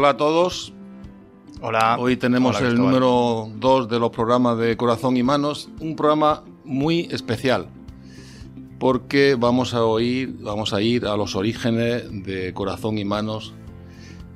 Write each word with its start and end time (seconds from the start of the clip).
Hola 0.00 0.08
a 0.08 0.16
todos. 0.16 0.72
Hola. 1.60 1.98
Hoy 1.98 2.16
tenemos 2.16 2.58
el 2.62 2.78
número 2.78 3.50
2 3.54 3.86
de 3.86 3.98
los 3.98 4.08
programas 4.08 4.56
de 4.56 4.74
Corazón 4.74 5.18
y 5.18 5.22
Manos, 5.22 5.68
un 5.78 5.94
programa 5.94 6.42
muy 6.64 7.00
especial 7.10 7.68
porque 8.78 9.36
vamos 9.38 9.74
a 9.74 9.84
oír, 9.84 10.36
vamos 10.40 10.72
a 10.72 10.80
ir 10.80 11.04
a 11.04 11.18
los 11.18 11.36
orígenes 11.36 12.04
de 12.24 12.54
Corazón 12.54 12.96
y 12.96 13.04
Manos, 13.04 13.52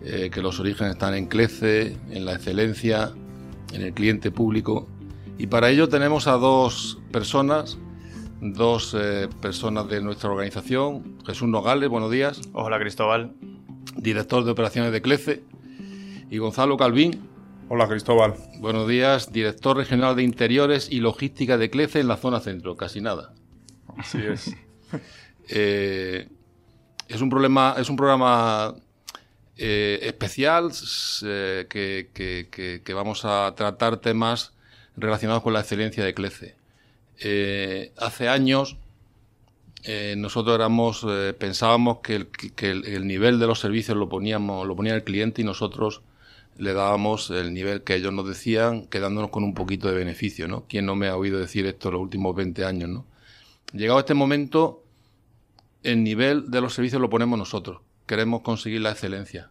eh, 0.03 0.29
que 0.31 0.43
los 0.43 0.61
orígenes 0.61 0.93
están 0.93 1.15
en 1.15 1.29
Clece, 1.29 1.97
en 2.11 2.27
la 2.27 2.35
excelencia, 2.35 3.15
en 3.73 3.81
el 3.81 3.95
cliente 3.95 4.31
público. 4.31 4.87
Y 5.39 5.47
para 5.47 5.71
ello 5.71 5.89
tenemos 5.89 6.27
a 6.27 6.33
dos 6.33 6.99
personas, 7.11 7.79
dos 8.43 8.95
eh, 9.01 9.31
personas 9.41 9.89
de 9.89 10.03
nuestra 10.03 10.29
organización. 10.29 11.17
Jesús 11.25 11.49
Nogales, 11.49 11.89
buenos 11.89 12.11
días. 12.11 12.43
Hola 12.53 12.79
Cristóbal. 12.79 13.33
Director 13.97 14.45
de 14.45 14.51
operaciones 14.51 14.93
de 14.93 15.01
Clece. 15.01 15.43
Y 16.35 16.39
Gonzalo 16.39 16.77
Calvín. 16.77 17.29
Hola 17.69 17.87
Cristóbal. 17.87 18.35
Buenos 18.59 18.89
días, 18.89 19.33
director 19.33 19.77
regional 19.77 20.17
de 20.17 20.25
Interiores 20.25 20.91
y 20.91 20.99
Logística 20.99 21.57
de 21.59 21.71
Clece 21.71 22.01
en 22.01 22.09
la 22.09 22.17
zona 22.17 22.41
centro. 22.41 22.77
Casi 22.77 23.01
nada. 23.01 23.33
Así 23.97 24.19
es. 24.19 24.51
Eh, 25.49 26.27
es 27.07 27.21
un 27.21 27.29
problema, 27.29 27.75
es 27.77 27.91
un 27.91 27.97
programa 27.97 28.75
eh, 29.59 29.99
especial 30.03 30.71
eh, 31.23 31.67
que, 31.69 32.95
vamos 32.95 33.27
a 33.27 33.53
tratar 33.55 33.99
temas 33.99 34.55
relacionados 34.97 35.43
con 35.43 35.53
la 35.53 35.61
excelencia 35.61 36.03
de 36.03 36.15
Clece. 36.15 36.57
hace 37.99 38.29
años 38.29 38.79
nosotros 40.17 40.55
éramos, 40.55 41.07
pensábamos 41.39 41.99
que, 41.99 42.15
el, 42.15 42.87
el, 42.87 43.07
nivel 43.07 43.39
de 43.39 43.47
los 43.47 43.61
servicios 43.61 43.99
lo 43.99 44.09
poníamos, 44.09 44.67
lo 44.67 44.75
ponía 44.75 44.95
el 44.95 45.05
cliente 45.05 45.43
y 45.43 45.45
nosotros 45.45 46.01
le 46.57 46.73
dábamos 46.73 47.31
el 47.31 47.53
nivel 47.53 47.83
que 47.83 47.95
ellos 47.97 48.13
nos 48.13 48.29
decían, 48.29 48.87
quedándonos 48.87 49.31
con 49.31 49.45
un 49.45 49.55
poquito 49.55 49.89
de 49.89 49.95
beneficio, 49.95 50.49
¿no? 50.49 50.65
¿Quién 50.69 50.87
no 50.87 50.95
me 50.95 51.09
ha 51.09 51.17
oído 51.17 51.39
decir 51.39 51.67
esto 51.67 51.91
los 51.91 52.01
últimos 52.01 52.35
20 52.35 52.65
años, 52.65 52.89
no? 52.89 53.07
Llegado 53.73 53.99
a 53.99 54.03
este 54.03 54.15
momento, 54.15 54.85
el 55.83 56.03
nivel 56.03 56.51
de 56.51 56.61
los 56.61 56.75
servicios 56.75 57.01
lo 57.01 57.11
ponemos 57.11 57.39
nosotros. 57.39 57.81
Queremos 58.07 58.43
conseguir 58.43 58.81
la 58.81 58.93
excelencia. 58.93 59.51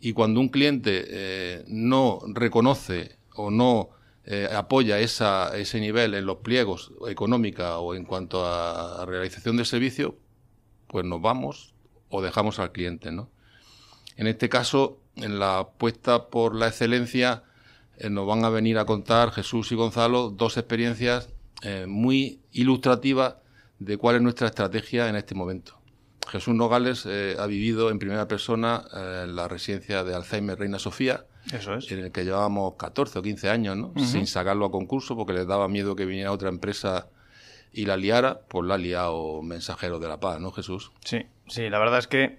Y 0.00 0.12
cuando 0.12 0.40
un 0.40 0.48
cliente 0.48 1.04
eh, 1.06 1.64
no 1.68 2.20
reconoce 2.26 3.16
o 3.34 3.50
no 3.50 3.90
eh, 4.26 4.48
apoya 4.52 5.00
ese 5.00 5.80
nivel 5.80 6.14
en 6.14 6.26
los 6.26 6.38
pliegos 6.38 6.92
económica 7.08 7.78
o 7.78 7.94
en 7.94 8.04
cuanto 8.04 8.44
a, 8.46 9.04
realización 9.06 9.56
del 9.56 9.66
servicio, 9.66 10.18
pues 10.86 11.04
nos 11.04 11.20
vamos 11.20 11.74
o 12.08 12.22
dejamos 12.22 12.58
al 12.58 12.72
cliente, 12.72 13.12
¿no? 13.12 13.30
En 14.16 14.26
este 14.26 14.48
caso, 14.48 15.00
en 15.16 15.38
la 15.38 15.60
apuesta 15.60 16.26
por 16.28 16.54
la 16.54 16.68
excelencia, 16.68 17.44
eh, 17.98 18.10
nos 18.10 18.26
van 18.26 18.44
a 18.44 18.48
venir 18.48 18.78
a 18.78 18.84
contar 18.84 19.30
Jesús 19.30 19.70
y 19.72 19.74
Gonzalo 19.74 20.30
dos 20.30 20.56
experiencias 20.56 21.28
muy 21.86 22.40
ilustrativas 22.52 23.36
de 23.78 23.96
cuál 23.96 24.16
es 24.16 24.22
nuestra 24.22 24.48
estrategia 24.48 25.08
en 25.08 25.16
este 25.16 25.34
momento. 25.34 25.78
Jesús 26.28 26.54
Nogales 26.54 27.04
eh, 27.06 27.36
ha 27.38 27.46
vivido 27.46 27.90
en 27.90 27.98
primera 27.98 28.26
persona 28.26 28.84
eh, 28.94 29.22
en 29.24 29.36
la 29.36 29.48
residencia 29.48 30.04
de 30.04 30.14
Alzheimer 30.14 30.58
Reina 30.58 30.78
Sofía, 30.78 31.26
Eso 31.52 31.74
es. 31.74 31.90
en 31.90 32.00
el 32.00 32.12
que 32.12 32.24
llevábamos 32.24 32.74
14 32.78 33.18
o 33.18 33.22
15 33.22 33.50
años, 33.50 33.76
¿no? 33.76 33.92
sin 33.98 34.26
sacarlo 34.26 34.66
a 34.66 34.70
concurso 34.70 35.16
porque 35.16 35.32
les 35.32 35.46
daba 35.46 35.68
miedo 35.68 35.94
que 35.96 36.06
viniera 36.06 36.32
otra 36.32 36.48
empresa 36.48 37.08
y 37.72 37.86
la 37.86 37.96
liara, 37.96 38.40
pues 38.48 38.66
la 38.66 38.74
ha 38.74 38.78
liado 38.78 39.42
Mensajero 39.42 39.98
de 39.98 40.08
la 40.08 40.20
Paz, 40.20 40.40
¿no, 40.40 40.52
Jesús? 40.52 40.92
Sí, 41.04 41.26
sí, 41.48 41.68
la 41.68 41.78
verdad 41.78 41.98
es 41.98 42.06
que, 42.06 42.38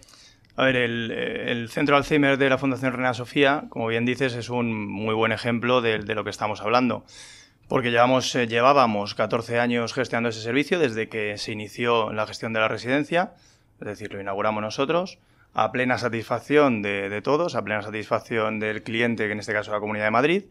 a 0.55 0.65
ver, 0.65 0.75
el, 0.75 1.67
Centro 1.69 1.97
Alzheimer 1.97 2.37
de 2.37 2.49
la 2.49 2.57
Fundación 2.57 2.93
Reina 2.93 3.13
Sofía, 3.13 3.65
como 3.69 3.87
bien 3.87 4.05
dices, 4.05 4.35
es 4.35 4.49
un 4.49 4.87
muy 4.87 5.13
buen 5.13 5.31
ejemplo 5.31 5.81
de, 5.81 5.99
de 5.99 6.15
lo 6.15 6.23
que 6.23 6.29
estamos 6.29 6.61
hablando 6.61 7.05
porque 7.67 7.91
llevamos, 7.91 8.33
eh, 8.35 8.47
llevábamos 8.47 9.15
14 9.15 9.59
años 9.59 9.93
gestionando 9.93 10.29
ese 10.29 10.41
servicio 10.41 10.79
desde 10.79 11.09
que 11.09 11.37
se 11.37 11.51
inició 11.51 12.11
la 12.13 12.27
gestión 12.27 12.53
de 12.53 12.59
la 12.59 12.67
residencia, 12.67 13.33
es 13.79 13.87
decir, 13.87 14.13
lo 14.13 14.21
inauguramos 14.21 14.61
nosotros, 14.61 15.19
a 15.53 15.71
plena 15.71 15.97
satisfacción 15.97 16.81
de, 16.81 17.21
todos, 17.23 17.55
a 17.55 17.63
plena 17.63 17.81
satisfacción 17.81 18.59
del 18.59 18.83
cliente, 18.83 19.25
que 19.25 19.31
en 19.31 19.39
este 19.39 19.53
caso 19.53 19.71
es 19.71 19.73
la 19.73 19.79
Comunidad 19.79 20.05
de 20.05 20.11
Madrid, 20.11 20.43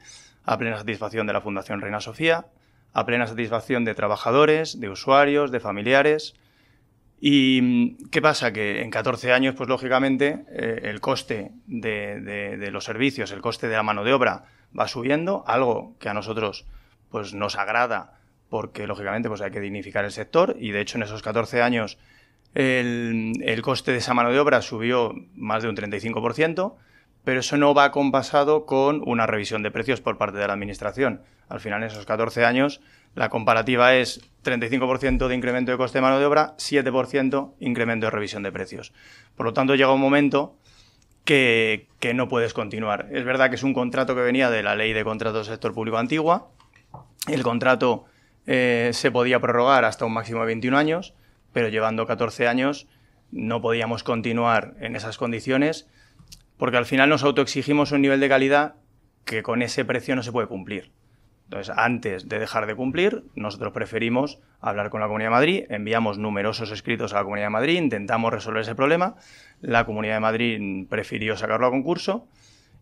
a 0.44 0.58
plena 0.58 0.78
satisfacción 0.78 1.26
de 1.26 1.34
la 1.34 1.40
Fundación 1.40 1.80
Reina 1.80 2.00
Sofía, 2.00 2.46
a 2.92 3.04
plena 3.04 3.26
satisfacción 3.26 3.84
de 3.84 3.94
trabajadores, 3.94 4.80
de 4.80 4.88
usuarios, 4.88 5.50
de 5.50 5.60
familiares. 5.60 6.34
¿Y 7.20 7.96
qué 8.10 8.20
pasa? 8.20 8.52
Que 8.52 8.82
en 8.82 8.90
14 8.90 9.32
años, 9.32 9.54
pues 9.56 9.68
lógicamente, 9.68 10.44
eh, 10.50 10.80
el 10.84 11.00
coste 11.00 11.52
de, 11.66 12.20
de 12.20 12.70
los 12.70 12.84
servicios, 12.84 13.30
el 13.32 13.40
coste 13.40 13.68
de 13.68 13.76
la 13.76 13.82
mano 13.82 14.04
de 14.04 14.12
obra 14.12 14.44
va 14.78 14.88
subiendo, 14.88 15.44
algo 15.46 15.94
que 15.98 16.08
a 16.08 16.14
nosotros 16.14 16.66
pues 17.10 17.32
nos 17.32 17.56
agrada 17.56 18.18
porque 18.48 18.86
lógicamente 18.86 19.28
pues 19.28 19.40
hay 19.40 19.50
que 19.50 19.60
dignificar 19.60 20.04
el 20.04 20.10
sector 20.10 20.56
y 20.58 20.72
de 20.72 20.80
hecho 20.80 20.98
en 20.98 21.04
esos 21.04 21.22
14 21.22 21.62
años 21.62 21.98
el, 22.54 23.60
coste 23.62 23.92
de 23.92 23.98
esa 23.98 24.14
mano 24.14 24.30
de 24.30 24.38
obra 24.38 24.62
subió 24.62 25.12
más 25.34 25.62
de 25.62 25.68
un 25.68 25.76
35%, 25.76 26.74
pero 27.24 27.40
eso 27.40 27.56
no 27.56 27.74
va 27.74 27.90
compasado 27.90 28.66
con 28.66 29.02
una 29.06 29.26
revisión 29.26 29.62
de 29.62 29.70
precios 29.70 30.00
por 30.00 30.18
parte 30.18 30.38
de 30.38 30.46
la 30.46 30.52
Administración. 30.52 31.22
Al 31.48 31.60
final, 31.60 31.82
en 31.82 31.88
esos 31.88 32.06
14 32.06 32.44
años, 32.44 32.80
la 33.14 33.28
comparativa 33.28 33.94
es 33.94 34.20
35% 34.44 35.28
de 35.28 35.34
incremento 35.34 35.72
de 35.72 35.78
coste 35.78 35.98
de 35.98 36.02
mano 36.02 36.18
de 36.18 36.26
obra, 36.26 36.54
7% 36.58 37.54
incremento 37.60 38.06
de 38.06 38.10
revisión 38.10 38.42
de 38.42 38.52
precios. 38.52 38.92
Por 39.36 39.46
lo 39.46 39.52
tanto, 39.52 39.74
llega 39.74 39.92
un 39.92 40.00
momento 40.00 40.56
que, 41.24 41.88
que 42.00 42.14
no 42.14 42.28
puedes 42.28 42.52
continuar. 42.54 43.08
Es 43.10 43.24
verdad 43.24 43.48
que 43.48 43.56
es 43.56 43.62
un 43.62 43.74
contrato 43.74 44.14
que 44.14 44.20
venía 44.20 44.50
de 44.50 44.62
la 44.62 44.74
ley 44.74 44.92
de 44.92 45.04
contratos 45.04 45.46
del 45.46 45.54
sector 45.54 45.72
público 45.72 45.98
antigua, 45.98 46.48
el 47.26 47.42
contrato 47.42 48.04
eh, 48.46 48.90
se 48.92 49.10
podía 49.10 49.40
prorrogar 49.40 49.84
hasta 49.84 50.04
un 50.04 50.12
máximo 50.12 50.40
de 50.40 50.46
21 50.46 50.76
años, 50.76 51.14
pero 51.52 51.68
llevando 51.68 52.06
14 52.06 52.46
años 52.46 52.86
no 53.30 53.62
podíamos 53.62 54.04
continuar 54.04 54.74
en 54.80 54.94
esas 54.94 55.16
condiciones 55.16 55.88
porque 56.64 56.78
al 56.78 56.86
final 56.86 57.10
nos 57.10 57.22
autoexigimos 57.24 57.92
un 57.92 58.00
nivel 58.00 58.20
de 58.20 58.28
calidad 58.30 58.76
que 59.26 59.42
con 59.42 59.60
ese 59.60 59.84
precio 59.84 60.16
no 60.16 60.22
se 60.22 60.32
puede 60.32 60.48
cumplir. 60.48 60.92
Entonces, 61.44 61.74
antes 61.76 62.26
de 62.26 62.38
dejar 62.38 62.64
de 62.64 62.74
cumplir, 62.74 63.22
nosotros 63.34 63.74
preferimos 63.74 64.40
hablar 64.62 64.88
con 64.88 65.02
la 65.02 65.06
Comunidad 65.06 65.28
de 65.28 65.34
Madrid, 65.34 65.64
enviamos 65.68 66.16
numerosos 66.16 66.70
escritos 66.70 67.12
a 67.12 67.16
la 67.16 67.24
Comunidad 67.24 67.48
de 67.48 67.50
Madrid, 67.50 67.76
intentamos 67.76 68.32
resolver 68.32 68.62
ese 68.62 68.74
problema, 68.74 69.14
la 69.60 69.84
Comunidad 69.84 70.14
de 70.14 70.20
Madrid 70.20 70.86
prefirió 70.88 71.36
sacarlo 71.36 71.66
a 71.66 71.70
concurso, 71.70 72.28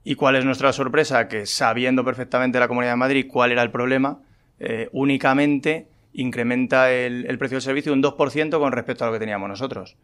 y 0.05 0.15
cuál 0.15 0.37
es 0.37 0.45
nuestra 0.45 0.73
sorpresa, 0.73 1.27
que 1.27 1.45
sabiendo 1.45 2.05
perfectamente 2.05 2.61
la 2.61 2.69
Comunidad 2.69 2.93
de 2.93 2.99
Madrid 2.99 3.27
cuál 3.29 3.51
era 3.51 3.63
el 3.63 3.73
problema, 3.73 4.21
eh, 4.61 4.91
únicamente 4.93 5.89
incrementa 6.13 6.93
el, 6.93 7.37
precio 7.37 7.57
del 7.57 7.63
servicio 7.63 7.93
un 7.93 8.01
2% 8.01 8.61
con 8.61 8.71
respecto 8.71 9.03
a 9.03 9.09
lo 9.09 9.13
que 9.13 9.19
teníamos 9.19 9.49
nosotros. 9.49 9.97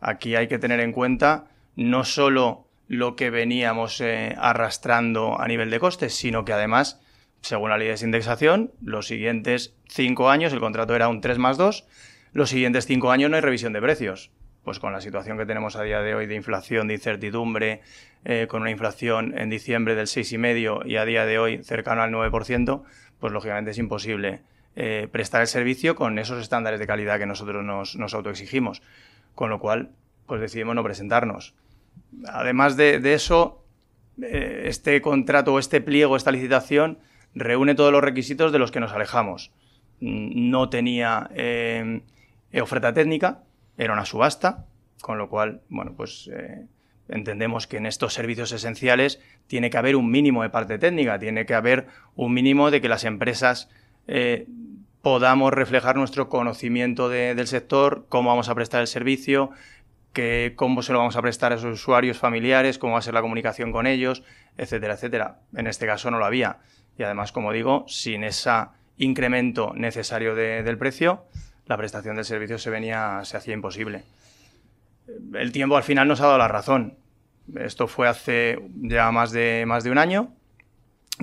Aquí 0.00 0.36
hay 0.36 0.46
que 0.46 0.60
tener 0.60 0.78
en 0.78 0.92
cuenta 0.92 1.46
no 1.74 2.04
solo 2.04 2.65
lo 2.88 3.16
que 3.16 3.30
veníamos 3.30 4.00
eh, 4.00 4.34
arrastrando 4.38 5.40
a 5.40 5.48
nivel 5.48 5.70
de 5.70 5.80
costes, 5.80 6.14
sino 6.14 6.44
que 6.44 6.52
además, 6.52 7.00
según 7.40 7.70
la 7.70 7.78
ley 7.78 7.88
de 7.88 8.04
indexación, 8.04 8.72
los 8.82 9.06
siguientes 9.06 9.74
cinco 9.88 10.30
años, 10.30 10.52
el 10.52 10.60
contrato 10.60 10.94
era 10.94 11.08
un 11.08 11.20
3 11.20 11.38
más 11.38 11.56
2, 11.56 11.86
los 12.32 12.50
siguientes 12.50 12.86
cinco 12.86 13.10
años 13.10 13.30
no 13.30 13.36
hay 13.36 13.42
revisión 13.42 13.72
de 13.72 13.80
precios. 13.80 14.30
Pues 14.62 14.80
con 14.80 14.92
la 14.92 15.00
situación 15.00 15.38
que 15.38 15.46
tenemos 15.46 15.76
a 15.76 15.82
día 15.82 16.00
de 16.00 16.14
hoy 16.14 16.26
de 16.26 16.34
inflación, 16.34 16.88
de 16.88 16.94
incertidumbre, 16.94 17.82
eh, 18.24 18.46
con 18.48 18.62
una 18.62 18.72
inflación 18.72 19.38
en 19.38 19.48
diciembre 19.48 19.94
del 19.94 20.06
6,5 20.06 20.84
y 20.84 20.96
a 20.96 21.04
día 21.04 21.24
de 21.24 21.38
hoy 21.38 21.62
cercano 21.62 22.02
al 22.02 22.10
9%, 22.10 22.82
pues 23.20 23.32
lógicamente 23.32 23.70
es 23.70 23.78
imposible 23.78 24.40
eh, 24.74 25.08
prestar 25.10 25.40
el 25.40 25.46
servicio 25.46 25.94
con 25.94 26.18
esos 26.18 26.42
estándares 26.42 26.78
de 26.78 26.86
calidad 26.86 27.18
que 27.18 27.26
nosotros 27.26 27.64
nos, 27.64 28.14
autoexigimos. 28.14 28.82
Con 29.34 29.48
lo 29.48 29.58
cual, 29.58 29.90
pues 30.26 30.40
decidimos 30.40 30.74
no 30.74 30.82
presentarnos. 30.82 31.54
Además 32.28 32.76
de, 32.76 33.00
eso, 33.12 33.64
eh, 34.22 34.64
este 34.66 35.00
contrato 35.00 35.54
o 35.54 35.58
este 35.58 35.80
pliego, 35.80 36.16
esta 36.16 36.32
licitación, 36.32 36.98
reúne 37.34 37.74
todos 37.74 37.92
los 37.92 38.02
requisitos 38.02 38.52
de 38.52 38.58
los 38.58 38.70
que 38.70 38.80
nos 38.80 38.92
alejamos. 38.92 39.52
Mm, 40.00 40.50
no 40.50 40.68
tenía 40.68 41.30
eh, 41.34 42.02
oferta 42.60 42.92
técnica, 42.92 43.42
era 43.78 43.92
una 43.92 44.06
subasta, 44.06 44.66
con 45.00 45.18
lo 45.18 45.28
cual, 45.28 45.60
bueno, 45.68 45.92
pues 45.96 46.30
entendemos 47.08 47.66
que 47.66 47.76
en 47.76 47.86
estos 47.86 48.14
servicios 48.14 48.52
esenciales 48.52 49.20
tiene 49.46 49.70
que 49.70 49.78
haber 49.78 49.96
un 49.96 50.10
mínimo 50.10 50.42
de 50.42 50.50
parte 50.50 50.78
técnica, 50.78 51.18
tiene 51.18 51.46
que 51.46 51.54
haber 51.54 51.86
un 52.14 52.32
mínimo 52.32 52.70
de 52.70 52.80
que 52.80 52.88
las 52.88 53.04
empresas 53.04 53.68
eh, 54.08 54.46
podamos 55.02 55.52
reflejar 55.52 55.96
nuestro 55.96 56.28
conocimiento 56.28 57.08
del 57.08 57.46
sector, 57.46 58.06
cómo 58.08 58.30
vamos 58.30 58.48
a 58.48 58.54
prestar 58.54 58.80
el 58.80 58.86
servicio, 58.86 59.50
que, 60.16 60.54
cómo 60.56 60.82
se 60.82 60.92
lo 60.92 60.98
vamos 60.98 61.14
a 61.14 61.22
prestar 61.22 61.52
a 61.52 61.54
esos 61.54 61.72
usuarios 61.80 62.18
familiares, 62.18 62.78
cómo 62.78 62.94
va 62.94 62.98
a 62.98 63.02
ser 63.02 63.14
la 63.14 63.22
comunicación 63.22 63.70
con 63.70 63.86
ellos, 63.86 64.24
etcétera, 64.56 64.94
etcétera. 64.94 65.40
En 65.54 65.68
este 65.68 65.86
caso 65.86 66.10
no 66.10 66.18
lo 66.18 66.24
había. 66.24 66.58
Y 66.98 67.04
además, 67.04 67.30
como 67.30 67.52
digo, 67.52 67.84
sin 67.86 68.24
ese 68.24 68.50
incremento 68.96 69.72
necesario 69.76 70.34
del 70.34 70.78
precio, 70.78 71.26
la 71.66 71.76
prestación 71.76 72.16
del 72.16 72.24
servicio 72.24 72.58
se 72.58 72.70
venía, 72.70 73.20
se 73.24 73.36
hacía 73.36 73.54
imposible 73.54 74.02
el 75.34 75.52
tiempo 75.52 75.76
al 75.76 75.82
final 75.82 76.08
nos 76.08 76.20
ha 76.20 76.26
dado 76.26 76.38
la 76.38 76.48
razón. 76.48 76.96
Esto 77.54 77.86
fue 77.86 78.08
hace 78.08 78.58
ya 78.74 79.10
más 79.12 79.30
de, 79.32 79.64
más 79.66 79.84
de 79.84 79.90
un 79.90 79.98
año, 79.98 80.34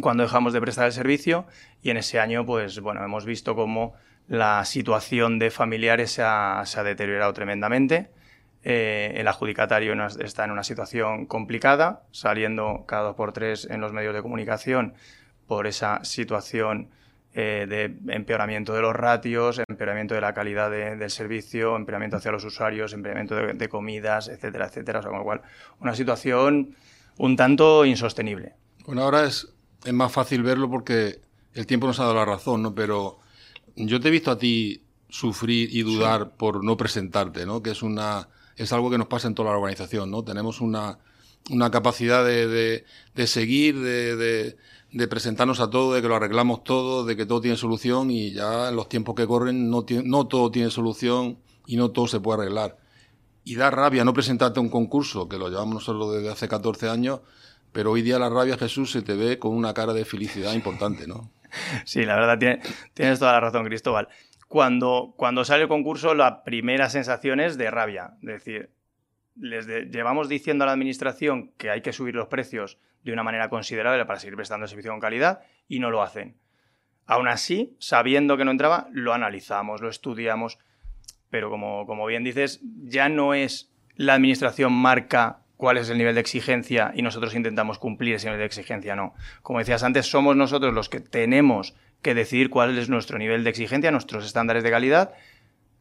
cuando 0.02 0.24
dejamos 0.24 0.54
de 0.54 0.62
prestar 0.62 0.86
el 0.86 0.94
servicio, 0.94 1.46
y 1.82 1.90
en 1.90 1.98
ese 1.98 2.20
año, 2.20 2.46
pues 2.46 2.80
bueno, 2.80 3.04
hemos 3.04 3.26
visto 3.26 3.56
cómo 3.56 3.94
la 4.28 4.64
situación 4.66 5.38
de 5.38 5.52
familiares 5.52 6.12
se 6.12 6.24
ha, 6.24 6.64
deteriorado 6.84 7.34
tremendamente. 7.34 8.10
Eh, 8.64 9.14
el 9.16 9.28
adjudicatario 9.28 9.94
está 10.20 10.46
en 10.46 10.52
una 10.52 10.64
situación 10.64 11.26
complicada, 11.26 12.04
saliendo 12.12 12.86
cada 12.88 13.04
dos 13.04 13.16
por 13.16 13.34
tres 13.34 13.68
en 13.70 13.82
los 13.82 13.92
medios 13.92 14.14
de 14.14 14.22
comunicación 14.22 14.94
por 15.48 15.68
esa 15.68 16.04
situación 16.06 16.90
eh, 17.34 17.66
de 17.68 18.14
empeoramiento 18.14 18.74
de 18.74 18.82
los 18.82 18.96
ratios, 18.96 19.60
empeoramiento 19.68 20.14
de 20.14 20.22
la 20.22 20.34
calidad 20.34 20.72
del 20.72 21.10
servicio, 21.10 21.76
empeoramiento 21.76 22.18
hacia 22.18 22.32
los 22.32 22.46
usuarios, 22.46 22.94
empeoramiento 22.94 23.36
de, 23.36 23.70
comidas, 23.70 24.30
etcétera, 24.30 24.68
etcétera. 24.68 25.02
con 25.02 25.18
lo 25.18 25.24
cual, 25.24 25.42
una 25.80 25.96
situación 25.96 26.76
un 27.18 27.36
tanto 27.36 27.86
insostenible. 27.86 28.54
Bueno, 28.86 29.02
ahora 29.02 29.26
es, 29.26 29.54
es 29.84 29.94
más 29.94 30.12
fácil 30.12 30.42
verlo 30.42 30.70
porque 30.70 31.20
el 31.54 31.68
tiempo 31.68 31.88
nos 31.88 32.00
ha 32.00 32.04
dado 32.04 32.16
la 32.16 32.26
razón, 32.26 32.62
¿no? 32.62 32.74
Pero 32.74 33.20
yo 33.76 34.00
te 34.00 34.08
he 34.08 34.12
visto 34.12 34.32
a 34.32 34.38
ti 34.38 34.84
sufrir 35.10 35.70
y 35.72 35.82
dudar 35.84 36.32
por 36.38 36.64
no 36.64 36.78
presentarte, 36.78 37.46
¿no? 37.46 37.62
Que 37.62 37.72
es 37.72 37.84
una 37.84 38.30
es 38.58 38.74
algo 38.74 38.90
que 38.90 38.98
nos 38.98 39.08
pasa 39.08 39.28
en 39.28 39.36
toda 39.36 39.52
la 39.52 39.58
organización, 39.58 40.12
¿no? 40.12 40.24
Tenemos 40.24 40.62
una, 40.62 41.00
una 41.50 41.72
capacidad 41.72 42.26
de, 42.26 42.84
de, 43.16 43.28
seguir, 43.28 43.80
de, 43.80 44.56
de 44.94 45.08
presentarnos 45.08 45.60
a 45.60 45.70
todo, 45.70 45.94
de 45.94 46.02
que 46.02 46.08
lo 46.08 46.16
arreglamos 46.16 46.64
todo, 46.64 47.04
de 47.04 47.18
que 47.18 47.26
todo 47.26 47.42
tiene 47.42 47.58
solución 47.58 48.12
y 48.12 48.32
ya 48.32 48.70
en 48.70 48.76
los 48.76 48.88
tiempos 48.88 49.16
que 49.16 49.26
corren 49.26 49.70
no, 49.70 49.86
no 50.04 50.28
todo 50.28 50.52
tiene 50.52 50.70
solución 50.70 51.40
y 51.66 51.78
no 51.78 51.92
todo 51.92 52.08
se 52.08 52.20
puede 52.20 52.44
arreglar. 52.44 52.78
Y 53.44 53.56
da 53.56 53.72
rabia 53.72 54.06
no 54.06 54.14
presentarte 54.14 54.60
a 54.60 54.64
un 54.64 54.70
concurso, 54.70 55.28
que 55.28 55.38
lo 55.38 55.50
llevamos 55.50 55.74
nosotros 55.74 56.14
desde 56.16 56.32
hace 56.32 56.48
14 56.48 56.90
años, 56.90 57.22
pero 57.72 57.92
hoy 57.92 58.04
día 58.04 58.20
la 58.20 58.30
rabia, 58.30 58.56
Jesús, 58.56 58.92
se 58.92 59.02
te 59.02 59.16
ve 59.16 59.40
con 59.40 59.54
una 59.54 59.74
cara 59.74 59.94
de 59.94 60.06
felicidad 60.06 60.54
importante, 60.54 61.08
¿no? 61.08 61.32
Sí, 61.86 62.04
la 62.04 62.16
verdad, 62.16 62.62
tienes 62.94 63.20
toda 63.20 63.34
la 63.34 63.40
razón, 63.40 63.66
Cristóbal. 63.66 64.08
Cuando, 64.54 65.16
cuando 65.18 65.46
sale 65.46 65.64
el 65.64 65.68
concurso, 65.68 66.14
la 66.14 66.44
primera 66.44 66.88
sensación 66.88 67.40
es 67.40 67.58
de 67.58 67.72
rabia. 67.72 68.12
Es 68.22 68.28
decir, 68.28 68.70
les 69.36 69.66
llevamos 69.66 70.30
diciendo 70.30 70.64
a 70.64 70.68
la 70.68 70.74
administración 70.74 71.54
que 71.58 71.72
hay 71.72 71.82
que 71.82 71.92
subir 71.92 72.14
los 72.14 72.28
precios 72.28 72.78
de 73.02 73.14
una 73.14 73.24
manera 73.24 73.50
considerable 73.50 74.06
para 74.06 74.20
seguir 74.20 74.36
prestando 74.36 74.68
servicio 74.68 74.92
con 74.92 75.00
calidad 75.00 75.40
y 75.68 75.80
no 75.80 75.90
lo 75.90 76.04
hacen. 76.04 76.38
Aún 77.08 77.30
así, 77.30 77.76
sabiendo 77.80 78.38
que 78.38 78.46
no 78.46 78.52
entraba, 78.52 78.90
lo 78.92 79.16
analizamos, 79.16 79.82
lo 79.82 79.90
estudiamos, 79.90 80.60
pero 81.32 81.50
como, 81.50 81.88
como 81.88 82.06
bien 82.06 82.24
dices, 82.24 82.62
ya 82.84 83.10
no 83.10 83.34
es 83.34 83.74
la 83.96 84.14
administración 84.14 84.72
marca 84.72 85.40
cuál 85.58 85.80
es 85.80 85.90
el 85.90 85.98
nivel 85.98 86.14
de 86.14 86.22
exigencia 86.22 86.92
y 86.94 87.02
nosotros 87.02 87.34
intentamos 87.34 87.80
cumplir 87.80 88.14
ese 88.14 88.28
nivel 88.28 88.42
de 88.42 88.46
exigencia, 88.46 88.96
no. 88.96 89.16
Como 89.42 89.58
decías 89.58 89.82
antes, 89.82 90.06
somos 90.06 90.36
nosotros 90.36 90.76
los 90.76 90.90
que 90.90 91.00
tenemos 91.00 91.74
que 92.04 92.14
decidir 92.14 92.52
cuál 92.52 92.78
es 92.78 92.90
nuestro 92.90 93.18
nivel 93.18 93.44
de 93.44 93.50
exigencia, 93.50 93.90
nuestros 93.90 94.26
estándares 94.26 94.64
de 94.64 94.70
calidad. 94.70 95.14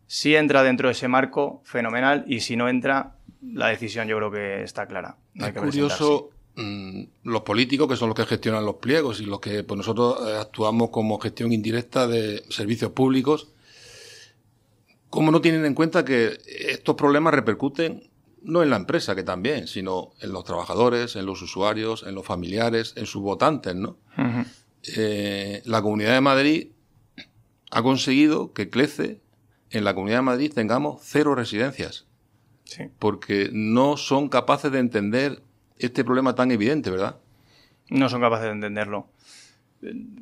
Si 0.07 0.35
entra 0.35 0.63
dentro 0.63 0.89
de 0.89 0.93
ese 0.93 1.09
marco, 1.09 1.61
fenomenal, 1.65 2.25
y 2.27 2.41
si 2.41 2.57
no 2.57 2.71
entra, 2.71 3.17
la 3.43 3.69
decisión 3.69 4.09
yo 4.09 4.17
creo 4.17 4.31
que 4.31 4.63
está 4.63 4.87
clara. 4.87 5.17
es 5.35 5.53
curioso 5.53 6.31
Mm, 6.55 7.05
los 7.25 7.43
políticos, 7.43 7.89
que 7.89 7.97
son 7.97 8.11
los 8.11 8.17
que 8.17 8.27
gestionan 8.27 8.67
los 8.67 8.77
pliegos 8.77 9.21
y 9.21 9.25
los 9.25 9.41
que 9.41 9.65
pues, 9.65 9.79
nosotros 9.79 10.19
eh, 10.29 10.37
actuamos 10.39 10.91
como 10.91 11.19
gestión 11.19 11.51
indirecta 11.51 12.07
de 12.07 12.45
servicios 12.51 12.93
públicos, 12.93 13.49
¿cómo 15.09 15.31
no 15.31 15.41
tienen 15.41 15.65
en 15.65 15.75
cuenta 15.75 16.05
que 16.05 16.39
estos 16.47 16.95
problemas 16.95 17.33
repercuten 17.33 18.11
no 18.43 18.63
en 18.63 18.71
la 18.71 18.77
empresa, 18.77 19.15
que 19.15 19.23
también, 19.23 19.69
sino 19.69 20.11
en 20.21 20.33
los 20.33 20.45
trabajadores, 20.45 21.15
en 21.15 21.25
los 21.27 21.41
usuarios, 21.43 22.03
en 22.03 22.17
los 22.17 22.27
familiares, 22.27 22.93
en 22.97 23.07
sus 23.07 23.23
votantes, 23.23 23.77
¿no? 23.77 23.97
Eh, 24.97 25.63
la 25.65 25.83
Comunidad 25.83 26.15
de 26.15 26.21
Madrid 26.21 26.69
ha 27.71 27.83
conseguido 27.83 28.53
que 28.53 28.71
crece 28.71 29.21
en 29.71 29.85
la 29.85 29.95
Comunidad 29.95 30.19
de 30.19 30.23
Madrid 30.23 30.53
tengamos 30.55 31.01
cero 31.03 31.35
residencias. 31.35 32.07
Porque 32.99 33.51
no 33.53 33.97
son 33.97 34.29
capaces 34.29 34.73
de 34.73 34.79
entender 34.79 35.43
este 35.79 36.05
problema 36.05 36.35
tan 36.35 36.51
evidente, 36.51 36.91
¿verdad? 36.91 37.17
No 37.91 38.09
son 38.09 38.21
capaces 38.21 38.47
de 38.47 38.53
entenderlo. 38.53 39.09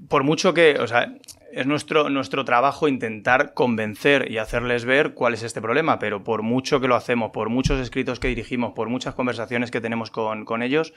Por 0.08 0.24
mucho 0.24 0.52
que, 0.54 0.78
o 0.80 0.86
sea, 0.88 1.14
es 1.52 1.66
nuestro, 1.66 2.08
nuestro 2.08 2.44
trabajo 2.44 2.88
intentar 2.88 3.54
convencer 3.54 4.30
y 4.30 4.38
hacerles 4.38 4.84
ver 4.84 5.14
cuál 5.14 5.34
es 5.34 5.42
este 5.42 5.60
problema, 5.60 5.98
pero 5.98 6.24
por 6.24 6.42
mucho 6.42 6.80
que 6.80 6.88
lo 6.88 6.96
hacemos, 6.96 7.30
por 7.30 7.50
muchos 7.50 7.80
escritos 7.80 8.20
que 8.20 8.28
dirigimos, 8.28 8.72
por 8.72 8.88
muchas 8.88 9.14
conversaciones 9.14 9.70
que 9.70 9.80
tenemos 9.80 10.10
con, 10.10 10.62
ellos, 10.62 10.94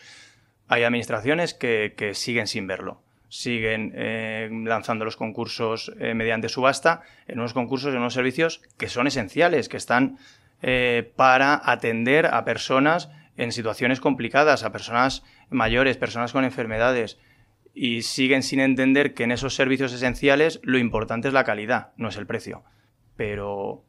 hay 0.67 0.83
administraciones 0.83 1.53
que, 1.53 2.11
siguen 2.13 2.47
sin 2.47 2.67
verlo. 2.67 3.01
Siguen 3.35 3.93
eh, 3.95 4.47
lanzando 4.51 5.05
los 5.05 5.17
concursos 5.17 5.91
eh, 5.99 6.13
mediante 6.13 6.49
subasta 6.49 7.01
en 7.25 7.39
unos 7.39 7.55
concursos, 7.55 7.91
en 7.91 7.97
unos 7.97 8.13
servicios 8.13 8.61
que 8.77 8.89
son 8.89 9.07
esenciales, 9.07 9.69
que 9.69 9.77
están 9.77 10.19
eh, 10.61 11.11
para 11.15 11.59
atender 11.65 12.27
a 12.27 12.45
personas 12.45 13.09
en 13.35 13.51
situaciones 13.51 13.99
complicadas, 13.99 14.63
a 14.63 14.71
personas 14.71 15.23
mayores, 15.49 15.97
personas 15.97 16.31
con 16.31 16.43
enfermedades, 16.43 17.17
y 17.73 18.03
siguen 18.03 18.43
sin 18.43 18.59
entender 18.59 19.15
que 19.15 19.23
en 19.23 19.31
esos 19.31 19.55
servicios 19.55 19.91
esenciales 19.93 20.59
lo 20.61 20.77
importante 20.77 21.27
es 21.27 21.33
la 21.33 21.43
calidad, 21.43 21.91
no 21.97 22.09
es 22.09 22.17
el 22.17 22.27
precio. 22.27 22.63
Pero 23.15 23.83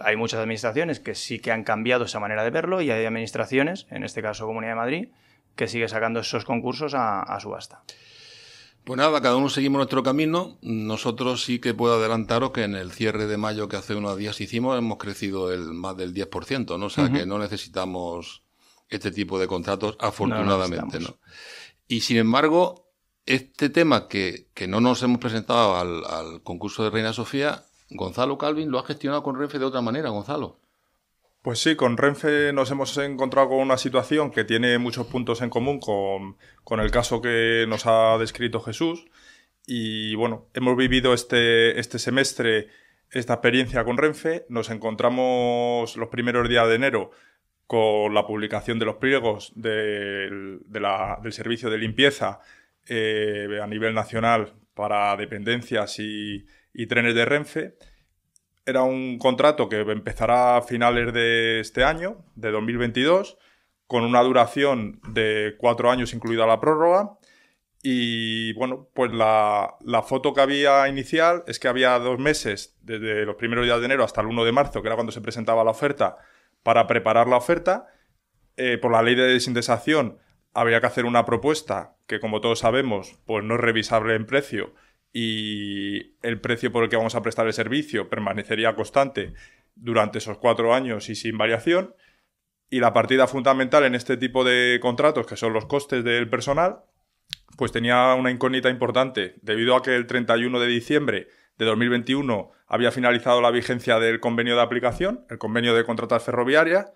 hay 0.00 0.16
muchas 0.16 0.40
administraciones 0.40 0.98
que 0.98 1.14
sí 1.14 1.38
que 1.38 1.52
han 1.52 1.62
cambiado 1.62 2.06
esa 2.06 2.18
manera 2.18 2.42
de 2.42 2.50
verlo 2.50 2.80
y 2.80 2.90
hay 2.90 3.06
administraciones, 3.06 3.86
en 3.88 4.02
este 4.02 4.20
caso 4.20 4.46
Comunidad 4.46 4.72
de 4.72 4.76
Madrid, 4.76 5.08
que 5.54 5.68
sigue 5.68 5.86
sacando 5.86 6.18
esos 6.18 6.44
concursos 6.44 6.94
a, 6.96 7.38
subasta. 7.38 7.82
Pues 8.84 8.96
nada, 8.96 9.20
cada 9.20 9.36
uno 9.36 9.48
seguimos 9.48 9.78
nuestro 9.78 10.02
camino. 10.02 10.58
Nosotros 10.62 11.44
sí 11.44 11.58
que 11.58 11.74
puedo 11.74 11.94
adelantaros 11.94 12.50
que 12.50 12.64
en 12.64 12.74
el 12.74 12.92
cierre 12.92 13.26
de 13.26 13.36
mayo 13.36 13.68
que 13.68 13.76
hace 13.76 13.94
unos 13.94 14.16
días 14.16 14.40
hicimos 14.40 14.78
hemos 14.78 14.98
crecido 14.98 15.52
el 15.52 15.72
más 15.72 15.96
del 15.96 16.14
10%, 16.14 16.78
¿no? 16.78 16.86
O 16.86 16.90
sea 16.90 17.10
que 17.10 17.26
no 17.26 17.38
necesitamos 17.38 18.42
este 18.90 19.12
tipo 19.12 19.38
de 19.38 19.46
contratos, 19.46 19.96
afortunadamente, 20.00 20.98
no, 20.98 21.16
Y 21.86 22.00
sin 22.00 22.16
embargo, 22.16 22.90
este 23.24 23.70
tema 23.70 24.08
que, 24.08 24.48
no 24.68 24.80
nos 24.80 25.02
hemos 25.02 25.18
presentado 25.18 25.76
al, 25.76 26.42
concurso 26.42 26.82
de 26.82 26.90
Reina 26.90 27.12
Sofía, 27.12 27.64
Gonzalo 27.90 28.36
Calvin 28.38 28.70
lo 28.70 28.78
ha 28.78 28.84
gestionado 28.84 29.22
con 29.22 29.38
Renfe 29.38 29.58
de 29.58 29.64
otra 29.64 29.80
manera, 29.80 30.10
Gonzalo. 30.10 30.58
Pues 31.42 31.58
sí, 31.58 31.74
con 31.74 31.96
Renfe 31.96 32.52
nos 32.52 32.70
hemos 32.70 32.96
encontrado 32.98 33.48
con 33.50 33.58
una 33.58 33.78
situación 33.78 34.30
que 34.30 34.44
tiene 34.44 34.76
muchos 34.78 35.06
puntos 35.06 35.40
en 35.40 35.48
común 35.48 35.80
con, 35.80 36.36
con 36.64 36.80
el 36.80 36.90
caso 36.90 37.22
que 37.22 37.64
nos 37.66 37.86
ha 37.86 38.18
descrito 38.18 38.60
Jesús. 38.60 39.06
Y 39.66 40.14
bueno, 40.16 40.48
hemos 40.52 40.76
vivido 40.76 41.14
este, 41.14 41.78
este 41.80 41.98
semestre 41.98 42.68
esta 43.10 43.34
experiencia 43.34 43.84
con 43.84 43.96
Renfe. 43.96 44.46
Nos 44.48 44.70
encontramos 44.70 45.96
los 45.96 46.08
primeros 46.08 46.48
días 46.48 46.68
de 46.68 46.74
enero 46.74 47.10
con 47.66 48.14
la 48.14 48.26
publicación 48.26 48.78
de 48.78 48.84
los 48.84 48.96
pliegos 48.96 49.52
del, 49.54 50.60
servicio 51.30 51.70
de 51.70 51.78
limpieza 51.78 52.40
eh, 52.88 53.60
a 53.62 53.66
nivel 53.66 53.94
nacional 53.94 54.54
para 54.74 55.16
dependencias 55.16 55.98
y, 55.98 56.46
trenes 56.88 57.14
de 57.14 57.24
Renfe. 57.24 57.74
Era 58.70 58.84
un 58.84 59.18
contrato 59.18 59.68
que 59.68 59.80
empezará 59.80 60.56
a 60.56 60.62
finales 60.62 61.12
de 61.12 61.58
este 61.58 61.82
año, 61.82 62.24
de 62.36 62.52
2022, 62.52 63.36
con 63.88 64.04
una 64.04 64.22
duración 64.22 65.00
de 65.08 65.56
cuatro 65.58 65.90
años 65.90 66.14
incluida 66.14 66.46
la 66.46 66.60
prórroga. 66.60 67.18
Y 67.82 68.52
bueno, 68.52 68.86
pues 68.94 69.10
la, 69.12 69.76
foto 70.06 70.34
que 70.34 70.40
había 70.40 70.86
inicial 70.86 71.42
es 71.48 71.58
que 71.58 71.66
había 71.66 71.98
dos 71.98 72.20
meses, 72.20 72.76
desde 72.82 73.26
los 73.26 73.34
primeros 73.34 73.64
días 73.64 73.80
de 73.80 73.86
enero 73.86 74.04
hasta 74.04 74.20
el 74.20 74.28
1 74.28 74.44
de 74.44 74.52
marzo, 74.52 74.82
que 74.82 74.86
era 74.86 74.94
cuando 74.94 75.10
se 75.10 75.20
presentaba 75.20 75.64
la 75.64 75.72
oferta, 75.72 76.18
para 76.62 76.86
preparar 76.86 77.26
la 77.26 77.38
oferta. 77.38 77.88
Eh, 78.56 78.78
por 78.78 78.92
la 78.92 79.02
ley 79.02 79.16
de 79.16 79.24
desindexación 79.24 80.18
habría 80.54 80.80
que 80.80 80.86
hacer 80.86 81.06
una 81.06 81.24
propuesta 81.24 81.96
que, 82.06 82.20
como 82.20 82.40
todos 82.40 82.60
sabemos, 82.60 83.18
pues 83.26 83.42
no 83.42 83.54
es 83.54 83.60
revisable 83.60 84.14
en 84.14 84.26
precio 84.26 84.74
y 85.12 86.14
el 86.22 86.40
precio 86.40 86.70
por 86.70 86.84
el 86.84 86.90
que 86.90 86.96
vamos 86.96 87.14
a 87.14 87.22
prestar 87.22 87.46
el 87.46 87.52
servicio 87.52 88.08
permanecería 88.08 88.74
constante 88.74 89.34
durante 89.74 90.18
esos 90.18 90.38
cuatro 90.38 90.74
años 90.74 91.08
y 91.08 91.14
sin 91.14 91.36
variación. 91.38 91.94
Y 92.68 92.78
la 92.80 92.92
partida 92.92 93.26
fundamental 93.26 93.84
en 93.84 93.96
este 93.96 94.16
tipo 94.16 94.44
de 94.44 94.78
contratos, 94.80 95.26
que 95.26 95.36
son 95.36 95.52
los 95.52 95.66
costes 95.66 96.04
del 96.04 96.28
personal, 96.30 96.84
pues 97.56 97.72
tenía 97.72 98.14
una 98.14 98.30
incógnita 98.30 98.70
importante, 98.70 99.34
debido 99.42 99.74
a 99.74 99.82
que 99.82 99.96
el 99.96 100.06
31 100.06 100.60
de 100.60 100.66
diciembre 100.66 101.28
de 101.58 101.64
2021 101.66 102.52
había 102.68 102.92
finalizado 102.92 103.40
la 103.40 103.50
vigencia 103.50 103.98
del 103.98 104.20
convenio 104.20 104.54
de 104.54 104.62
aplicación, 104.62 105.26
el 105.28 105.38
convenio 105.38 105.74
de 105.74 105.84
contratas 105.84 106.22
ferroviarias, 106.22 106.92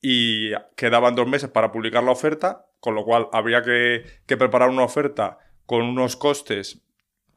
y 0.00 0.52
quedaban 0.76 1.14
dos 1.14 1.28
meses 1.28 1.50
para 1.50 1.70
publicar 1.70 2.02
la 2.02 2.12
oferta, 2.12 2.66
con 2.80 2.94
lo 2.94 3.04
cual 3.04 3.28
habría 3.32 3.62
que, 3.62 4.04
preparar 4.26 4.70
una 4.70 4.82
oferta 4.82 5.38
con 5.66 5.82
unos 5.82 6.16
costes 6.16 6.82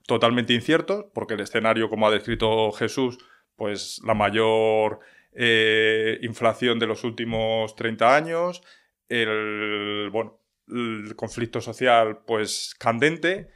totalmente 0.05 0.53
inciertos, 0.53 1.05
porque 1.13 1.35
el 1.35 1.41
escenario, 1.41 1.89
como 1.89 2.07
ha 2.07 2.11
descrito 2.11 2.71
Jesús, 2.71 3.17
pues 3.55 4.01
la 4.05 4.13
mayor 4.13 4.99
eh, 5.33 6.19
inflación 6.21 6.79
de 6.79 6.87
los 6.87 7.03
últimos 7.03 7.75
30 7.75 8.15
años, 8.15 8.61
el, 9.09 10.09
bueno, 10.11 10.39
el 10.67 11.15
conflicto 11.15 11.61
social 11.61 12.19
pues 12.25 12.75
candente, 12.77 13.49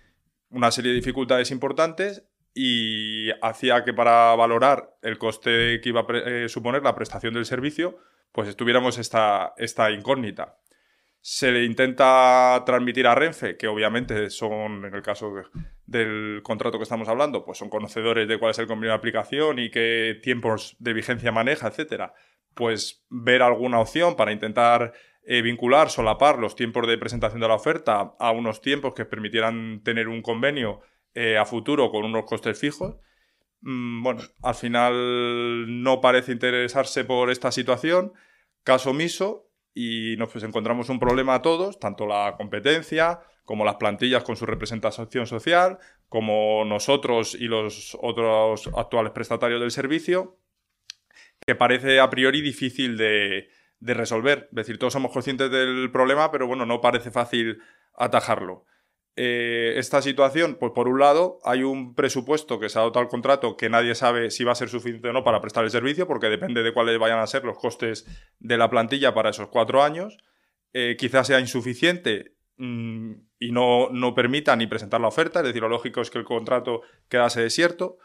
una 0.50 0.72
serie 0.72 0.92
de 0.92 0.98
dificultades 0.98 1.51
importantes 1.51 2.24
y 2.54 3.30
hacía 3.42 3.84
que 3.84 3.94
para 3.94 4.36
valorar 4.36 4.98
el 5.01 5.18
coste 5.18 5.80
que 5.82 5.89
iba 5.89 6.01
a 6.01 6.06
eh, 6.10 6.50
suponer 6.50 6.84
la 6.84 6.96
prestación 6.96 7.34
del 7.34 7.46
servicio, 7.46 7.98
pues 8.32 8.50
estuviéramos 8.50 8.98
esta, 8.98 9.54
esta 9.58 9.92
incógnita. 9.92 10.58
Se 11.29 11.51
le 11.51 11.65
intenta 11.65 12.63
transmitir 12.65 13.05
a 13.05 13.13
Renfe, 13.13 13.57
que 13.57 13.67
obviamente 13.67 14.29
son, 14.29 14.86
en 14.86 14.96
el 14.96 15.01
caso 15.01 15.34
del 15.86 16.39
contrato 16.41 16.77
que 16.77 16.84
estamos 16.84 17.10
hablando, 17.10 17.43
pues 17.43 17.57
son 17.57 17.69
conocedores 17.69 18.29
de 18.29 18.39
cuál 18.39 18.51
es 18.51 18.60
el 18.60 18.65
convenio 18.65 18.91
de 18.91 18.96
aplicación 18.96 19.60
y 19.60 19.69
qué 19.69 20.17
tiempos 20.24 20.77
de 20.79 20.93
vigencia 20.93 21.34
maneja, 21.34 21.67
etcétera. 21.67 22.13
Pues 22.53 23.05
ver 23.10 23.41
alguna 23.41 23.81
opción 23.81 24.15
para 24.15 24.31
intentar 24.31 24.93
eh, 25.24 25.41
vincular, 25.41 25.89
solapar 25.89 26.39
los 26.39 26.55
tiempos 26.55 26.88
de 26.88 26.98
presentación 26.98 27.41
de 27.41 27.50
la 27.50 27.55
oferta 27.55 28.15
a 28.17 28.31
unos 28.31 28.62
tiempos 28.62 28.93
que 28.93 29.03
permitieran 29.03 29.81
tener 29.84 30.07
un 30.07 30.22
convenio 30.22 30.79
eh, 31.13 31.38
a 31.38 31.43
futuro 31.43 31.91
con 31.91 32.05
unos 32.05 32.24
costes 32.24 32.57
fijos. 32.57 32.96
Mm, 33.60 34.01
bueno, 34.01 34.22
al 34.43 34.55
final 34.55 35.84
no 35.84 36.00
parece 36.00 36.31
interesarse 36.31 37.03
por 37.03 37.31
esta 37.31 37.51
situación, 37.51 38.13
caso 38.63 38.91
omiso, 38.91 39.47
y 39.79 40.17
nos 40.17 40.31
pues, 40.31 40.43
encontramos 40.43 40.89
un 40.89 41.00
problema 41.00 41.36
a 41.36 41.43
todos, 41.43 41.79
tanto 41.79 42.07
la 42.07 42.34
competencia 42.36 43.19
como 43.46 43.63
las 43.63 43.75
plantillas 43.75 44.24
con 44.24 44.36
su 44.36 44.48
representación 44.48 45.27
social, 45.27 45.77
como 46.10 46.65
nosotros 46.65 47.36
y 47.36 47.46
los 47.48 47.96
otros 48.01 48.72
actuales 48.75 49.12
prestatarios 49.12 49.62
del 49.62 49.69
servicio, 49.69 50.39
que 51.46 51.53
parece 51.53 52.00
a 52.00 52.10
priori 52.10 52.41
difícil 52.41 52.98
de, 52.98 53.50
de 53.79 53.93
resolver. 53.93 54.48
Es 54.50 54.55
decir, 54.55 54.79
todos 54.79 54.93
somos 54.93 55.12
conscientes 55.12 55.51
del 55.51 55.91
problema, 55.91 56.31
pero 56.31 56.48
bueno, 56.48 56.65
no 56.65 56.81
parece 56.81 57.12
fácil 57.12 57.60
atajarlo. 57.93 58.65
Eh, 59.19 59.79
esta 59.79 60.00
situación, 60.03 60.57
pues 60.59 60.74
por 60.74 60.88
un 60.88 61.00
lado, 61.00 61.39
hay 61.43 61.63
un 61.63 61.95
presupuesto 61.95 62.59
que 62.59 62.69
se 62.69 62.77
ha 62.77 62.83
dado 62.83 63.00
al 63.00 63.07
contrato 63.07 63.57
que 63.57 63.67
nadie 63.67 63.95
sabe 63.95 64.29
si 64.29 64.43
va 64.43 64.51
a 64.51 64.55
ser 64.55 64.69
suficiente 64.69 65.09
o 65.09 65.13
no 65.13 65.24
para 65.24 65.41
prestar 65.41 65.63
el 65.63 65.71
servicio, 65.71 66.05
porque 66.05 66.29
depende 66.29 66.62
de 66.62 66.71
cuáles 66.71 67.00
vayan 67.00 67.17
a 67.17 67.25
ser 67.25 67.43
los 67.43 67.57
costes 67.57 68.05
de 68.39 68.57
la 68.57 68.69
plantilla 68.69 69.15
para 69.15 69.31
esos 69.31 69.47
cuatro 69.47 69.81
años. 69.81 70.19
Eh, 70.71 70.95
quizás 71.00 71.25
sea 71.25 71.39
insuficiente 71.39 72.36
mm, 72.57 73.13
y 73.39 73.51
no, 73.51 73.89
no 73.89 74.13
permita 74.13 74.55
ni 74.55 74.67
presentar 74.67 75.01
la 75.01 75.07
oferta, 75.07 75.39
es 75.39 75.47
decir, 75.47 75.63
lo 75.63 75.69
lógico 75.69 76.01
es 76.01 76.12
que 76.12 76.19
el 76.19 76.25
contrato 76.25 76.83
quedase 77.09 77.41
desierto. 77.41 77.97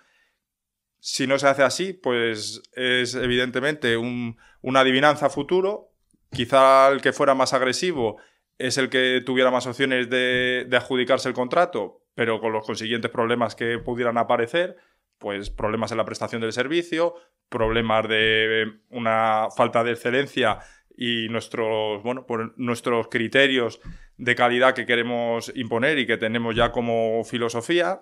Si 0.99 1.27
no 1.27 1.39
se 1.39 1.47
hace 1.47 1.63
así, 1.63 1.93
pues 1.93 2.63
es 2.73 3.15
evidentemente 3.17 3.99
una 3.99 4.81
adivinanza 4.81 5.29
futuro. 5.29 5.91
Quizá 6.31 6.89
el 6.89 7.03
que 7.03 7.13
fuera 7.13 7.35
más 7.35 7.53
agresivo 7.53 8.17
es 8.63 8.79
el 8.79 8.89
que 8.89 9.21
tuviera 9.27 9.51
más 9.51 9.67
opciones 9.67 10.09
de, 10.09 10.69
adjudicarse 10.73 11.29
el 11.29 11.35
contrato, 11.35 12.05
pero 12.15 12.41
con 12.41 12.53
los 12.53 12.65
consiguientes 12.65 13.11
problemas 13.11 13.57
que 13.57 13.79
pudieran 13.81 14.19
aparecer, 14.19 14.77
pues 15.19 15.51
problemas 15.51 15.91
en 15.91 15.99
la 15.99 16.05
prestación 16.05 16.41
del 16.41 16.53
servicio, 16.53 17.15
problemas 17.49 18.09
de 18.09 18.81
una 18.91 19.49
falta 19.57 19.83
de 19.83 19.93
excelencia 19.93 20.61
y 20.97 21.29
nuestros, 21.29 22.05
bueno, 22.05 22.25
por 22.25 22.57
nuestros 22.57 23.09
criterios 23.09 23.81
de 24.17 24.37
calidad 24.37 24.75
que 24.75 24.87
queremos 24.87 25.51
imponer 25.57 25.99
y 25.99 26.07
que 26.07 26.17
tenemos 26.17 26.55
ya 26.55 26.71
como 26.71 27.25
filosofía. 27.25 27.99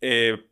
Eh, 0.00 0.48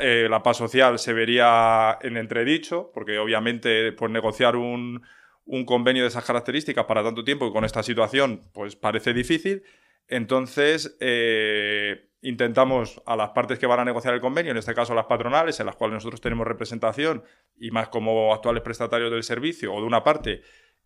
eh, 0.00 0.26
la 0.30 0.42
paz 0.42 0.56
social 0.56 0.98
se 0.98 1.12
vería 1.12 1.98
en 2.00 2.16
entredicho, 2.16 2.90
porque 2.94 3.18
obviamente 3.18 3.92
pues, 3.92 4.10
negociar 4.10 4.56
un, 4.56 5.02
un 5.50 5.64
convenio 5.64 6.04
de 6.04 6.08
esas 6.08 6.24
características 6.24 6.84
para 6.84 7.02
tanto 7.02 7.24
tiempo 7.24 7.46
y 7.46 7.52
con 7.52 7.64
esta 7.64 7.82
situación, 7.82 8.40
pues 8.52 8.76
parece 8.76 9.12
difícil. 9.12 9.64
Entonces, 10.06 10.96
eh, 11.00 12.08
intentamos 12.22 13.02
a 13.04 13.16
las 13.16 13.30
partes 13.30 13.58
que 13.58 13.66
van 13.66 13.80
a 13.80 13.84
negociar 13.84 14.14
el 14.14 14.20
convenio, 14.20 14.52
en 14.52 14.58
este 14.58 14.74
caso 14.74 14.94
las 14.94 15.06
patronales, 15.06 15.58
en 15.58 15.66
las 15.66 15.74
cuales 15.74 15.94
nosotros 15.94 16.20
tenemos 16.20 16.46
representación 16.46 17.24
y 17.58 17.72
más 17.72 17.88
como 17.88 18.32
actuales 18.32 18.62
prestatarios 18.62 19.10
del 19.10 19.24
servicio 19.24 19.74
o 19.74 19.80
de 19.80 19.86
una 19.88 20.04
parte, 20.04 20.42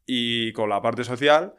y 0.07 0.51
con 0.55 0.71
la 0.71 0.81
parte 0.81 1.05
social, 1.05 1.55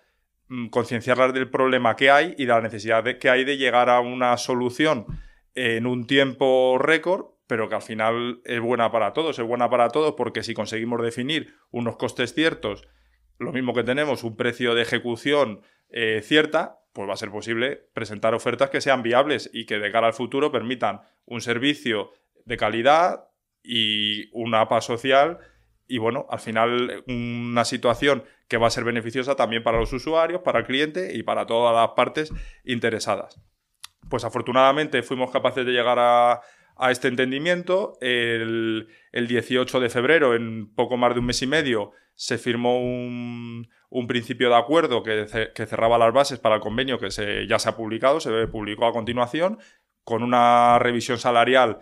mm, 0.47 0.69
concienciarlas 0.69 1.31
del 1.31 1.51
problema 1.51 1.95
que 1.95 2.09
hay 2.09 2.33
y 2.39 2.45
de 2.45 2.53
la 2.53 2.61
necesidad 2.61 3.03
que 3.19 3.29
hay 3.29 3.45
de 3.45 3.57
llegar 3.57 3.87
a 3.87 3.99
una 3.99 4.35
solución 4.37 5.05
en 5.53 5.85
un 5.85 6.07
tiempo 6.07 6.79
récord 6.79 7.34
pero 7.47 7.69
que 7.69 7.75
al 7.75 7.81
final 7.81 8.41
es 8.45 8.59
buena 8.59 8.91
para 8.91 9.13
todos, 9.13 9.37
es 9.37 9.45
buena 9.45 9.69
para 9.69 9.89
todos 9.89 10.15
porque 10.15 10.43
si 10.43 10.53
conseguimos 10.53 11.01
definir 11.01 11.55
unos 11.71 11.97
costes 11.97 12.33
ciertos, 12.33 12.87
lo 13.37 13.51
mismo 13.51 13.73
que 13.73 13.83
tenemos 13.83 14.23
un 14.23 14.35
precio 14.35 14.75
de 14.75 14.81
ejecución 14.81 15.61
eh, 15.89 16.21
cierta, 16.23 16.79
pues 16.93 17.09
va 17.09 17.13
a 17.13 17.17
ser 17.17 17.29
posible 17.29 17.89
presentar 17.93 18.33
ofertas 18.33 18.69
que 18.69 18.81
sean 18.81 19.03
viables 19.03 19.49
y 19.53 19.65
que 19.65 19.79
de 19.79 19.91
cara 19.91 20.07
al 20.07 20.13
futuro 20.13 20.51
permitan 20.51 21.01
un 21.25 21.41
servicio 21.41 22.11
de 22.45 22.57
calidad 22.57 23.27
y 23.61 24.29
una 24.31 24.61
APA 24.61 24.81
social 24.81 25.39
y 25.87 25.97
bueno, 25.97 26.25
al 26.29 26.39
final 26.39 27.03
una 27.07 27.65
situación 27.65 28.23
que 28.47 28.57
va 28.57 28.67
a 28.67 28.71
ser 28.71 28.83
beneficiosa 28.83 29.35
también 29.35 29.63
para 29.63 29.79
los 29.79 29.93
usuarios, 29.93 30.41
para 30.41 30.59
el 30.59 30.65
cliente 30.65 31.15
y 31.15 31.23
para 31.23 31.45
todas 31.45 31.75
las 31.75 31.95
partes 31.95 32.33
interesadas. 32.63 33.39
Pues 34.09 34.23
afortunadamente 34.23 35.03
fuimos 35.03 35.31
capaces 35.31 35.65
de 35.65 35.71
llegar 35.71 35.97
a, 35.99 36.41
a 36.77 36.91
este 36.91 37.07
entendimiento. 37.07 37.97
El, 38.01 38.87
18 39.13 39.79
de 39.79 39.89
febrero, 39.89 40.35
en 40.35 40.73
poco 40.73 40.97
más 40.97 41.13
de 41.13 41.19
un 41.19 41.25
mes 41.25 41.41
y 41.41 41.47
medio, 41.47 41.91
se 42.15 42.37
firmó 42.37 42.79
un, 42.79 43.67
principio 44.07 44.49
de 44.49 44.55
acuerdo 44.55 45.03
que, 45.03 45.25
cerraba 45.67 45.97
las 45.97 46.13
bases 46.13 46.39
para 46.39 46.55
el 46.55 46.61
convenio 46.61 46.99
que 46.99 47.11
se, 47.11 47.47
ya 47.47 47.59
se 47.59 47.69
ha 47.69 47.75
publicado, 47.75 48.19
se 48.19 48.47
publicó 48.47 48.87
a 48.87 48.93
continuación, 48.93 49.59
con 50.03 50.21
una 50.21 50.77
revisión 50.79 51.17
salarial 51.17 51.79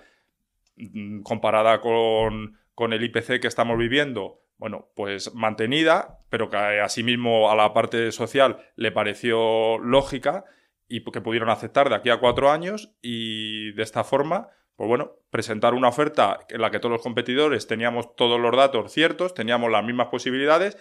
mm, 0.77 1.21
comparada 1.23 1.81
con, 1.81 2.57
con 2.75 2.93
el 2.93 3.03
IPC 3.03 3.41
que 3.41 3.47
estamos 3.47 3.77
viviendo, 3.77 4.41
bueno, 4.57 4.89
pues 4.95 5.33
mantenida, 5.33 6.19
pero 6.29 6.49
que 6.49 6.57
asimismo 6.57 7.51
a 7.51 7.55
la 7.55 7.73
parte 7.73 8.11
social 8.11 8.57
le 8.75 8.91
pareció 8.91 9.77
lógica 9.79 10.45
y 10.87 11.03
que 11.03 11.21
pudieron 11.21 11.49
aceptar 11.49 11.89
de 11.89 11.95
aquí 11.95 12.09
a 12.09 12.19
cuatro 12.19 12.51
años 12.51 12.93
y 13.01 13.71
de 13.73 13.83
esta 13.83 14.03
forma 14.03 14.49
pues 14.75 14.87
bueno, 14.87 15.13
presentar 15.29 15.73
una 15.73 15.89
oferta 15.89 16.39
en 16.49 16.61
la 16.61 16.71
que 16.71 16.79
todos 16.79 16.93
los 16.93 17.01
competidores 17.01 17.67
teníamos 17.67 18.15
todos 18.15 18.39
los 18.39 18.55
datos 18.55 18.91
ciertos, 18.91 19.33
teníamos 19.33 19.71
las 19.71 19.83
mismas 19.83 20.07
posibilidades 20.07 20.77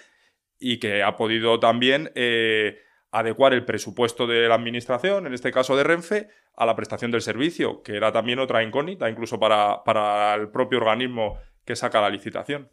y 0.58 0.78
que 0.78 1.02
ha 1.02 1.16
podido 1.16 1.60
también 1.60 2.10
eh, 2.14 2.78
adecuar 3.10 3.52
el 3.52 3.64
presupuesto 3.64 4.26
de 4.26 4.48
la 4.48 4.54
administración, 4.54 5.26
en 5.26 5.34
este 5.34 5.52
caso 5.52 5.76
de 5.76 5.84
Renfe, 5.84 6.28
a 6.56 6.64
la 6.64 6.76
prestación 6.76 7.10
del 7.10 7.22
servicio, 7.22 7.82
que 7.82 7.96
era 7.96 8.12
también 8.12 8.38
otra 8.38 8.62
incógnita, 8.62 9.10
incluso 9.10 9.38
para, 9.38 9.84
para 9.84 10.34
el 10.34 10.48
propio 10.48 10.78
organismo 10.78 11.38
que 11.64 11.76
saca 11.76 12.00
la 12.00 12.10
licitación. 12.10 12.70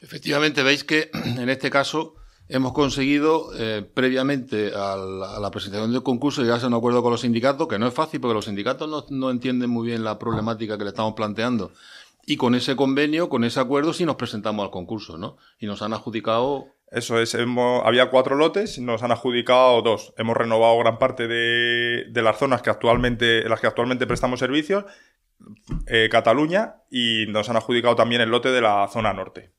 Efectivamente, 0.00 0.62
veis 0.62 0.84
que 0.84 1.10
en 1.38 1.48
este 1.48 1.70
caso 1.70 2.16
hemos 2.48 2.72
conseguido, 2.72 3.50
eh, 3.58 3.82
previamente 3.94 4.72
a 4.74 4.96
la, 4.96 5.50
presentación 5.50 5.92
del 5.92 6.02
concurso, 6.02 6.42
llegarse 6.42 6.66
a 6.66 6.68
un 6.68 6.74
acuerdo 6.74 7.02
con 7.02 7.12
los 7.12 7.22
sindicatos, 7.22 7.68
que 7.68 7.78
no 7.78 7.86
es 7.86 7.94
fácil 7.94 8.20
porque 8.20 8.34
los 8.34 8.44
sindicatos 8.44 9.10
no, 9.10 9.30
entienden 9.30 9.70
muy 9.70 9.86
bien 9.86 10.04
la 10.04 10.18
problemática 10.18 10.76
que 10.76 10.84
le 10.84 10.90
estamos 10.90 11.14
planteando. 11.14 11.72
Y 12.26 12.36
con 12.36 12.54
ese 12.54 12.74
convenio, 12.76 13.28
con 13.28 13.44
ese 13.44 13.60
acuerdo, 13.60 13.92
sí 13.92 14.06
nos 14.06 14.16
presentamos 14.16 14.64
al 14.64 14.70
concurso, 14.70 15.18
¿no? 15.18 15.36
Y 15.58 15.66
nos 15.66 15.82
han 15.82 15.92
adjudicado. 15.92 16.66
Eso 16.90 17.18
es, 17.18 17.34
había 17.34 18.08
cuatro 18.08 18.36
lotes, 18.36 18.78
nos 18.78 19.02
han 19.02 19.12
adjudicado 19.12 19.82
dos. 19.82 20.14
Hemos 20.16 20.36
renovado 20.36 20.78
gran 20.78 20.98
parte 20.98 21.28
de, 21.28 22.22
las 22.22 22.38
zonas 22.38 22.62
que 22.62 22.70
actualmente, 22.70 23.42
en 23.42 23.50
las 23.50 23.60
que 23.60 23.66
actualmente 23.66 24.06
prestamos 24.06 24.40
servicios, 24.40 24.84
eh, 25.86 26.08
Cataluña, 26.10 26.76
y 26.90 27.26
nos 27.28 27.50
han 27.50 27.56
adjudicado 27.56 27.96
también 27.96 28.22
el 28.22 28.30
lote 28.30 28.50
de 28.50 28.60
la 28.62 28.88
zona 28.88 29.12
norte. 29.12 29.53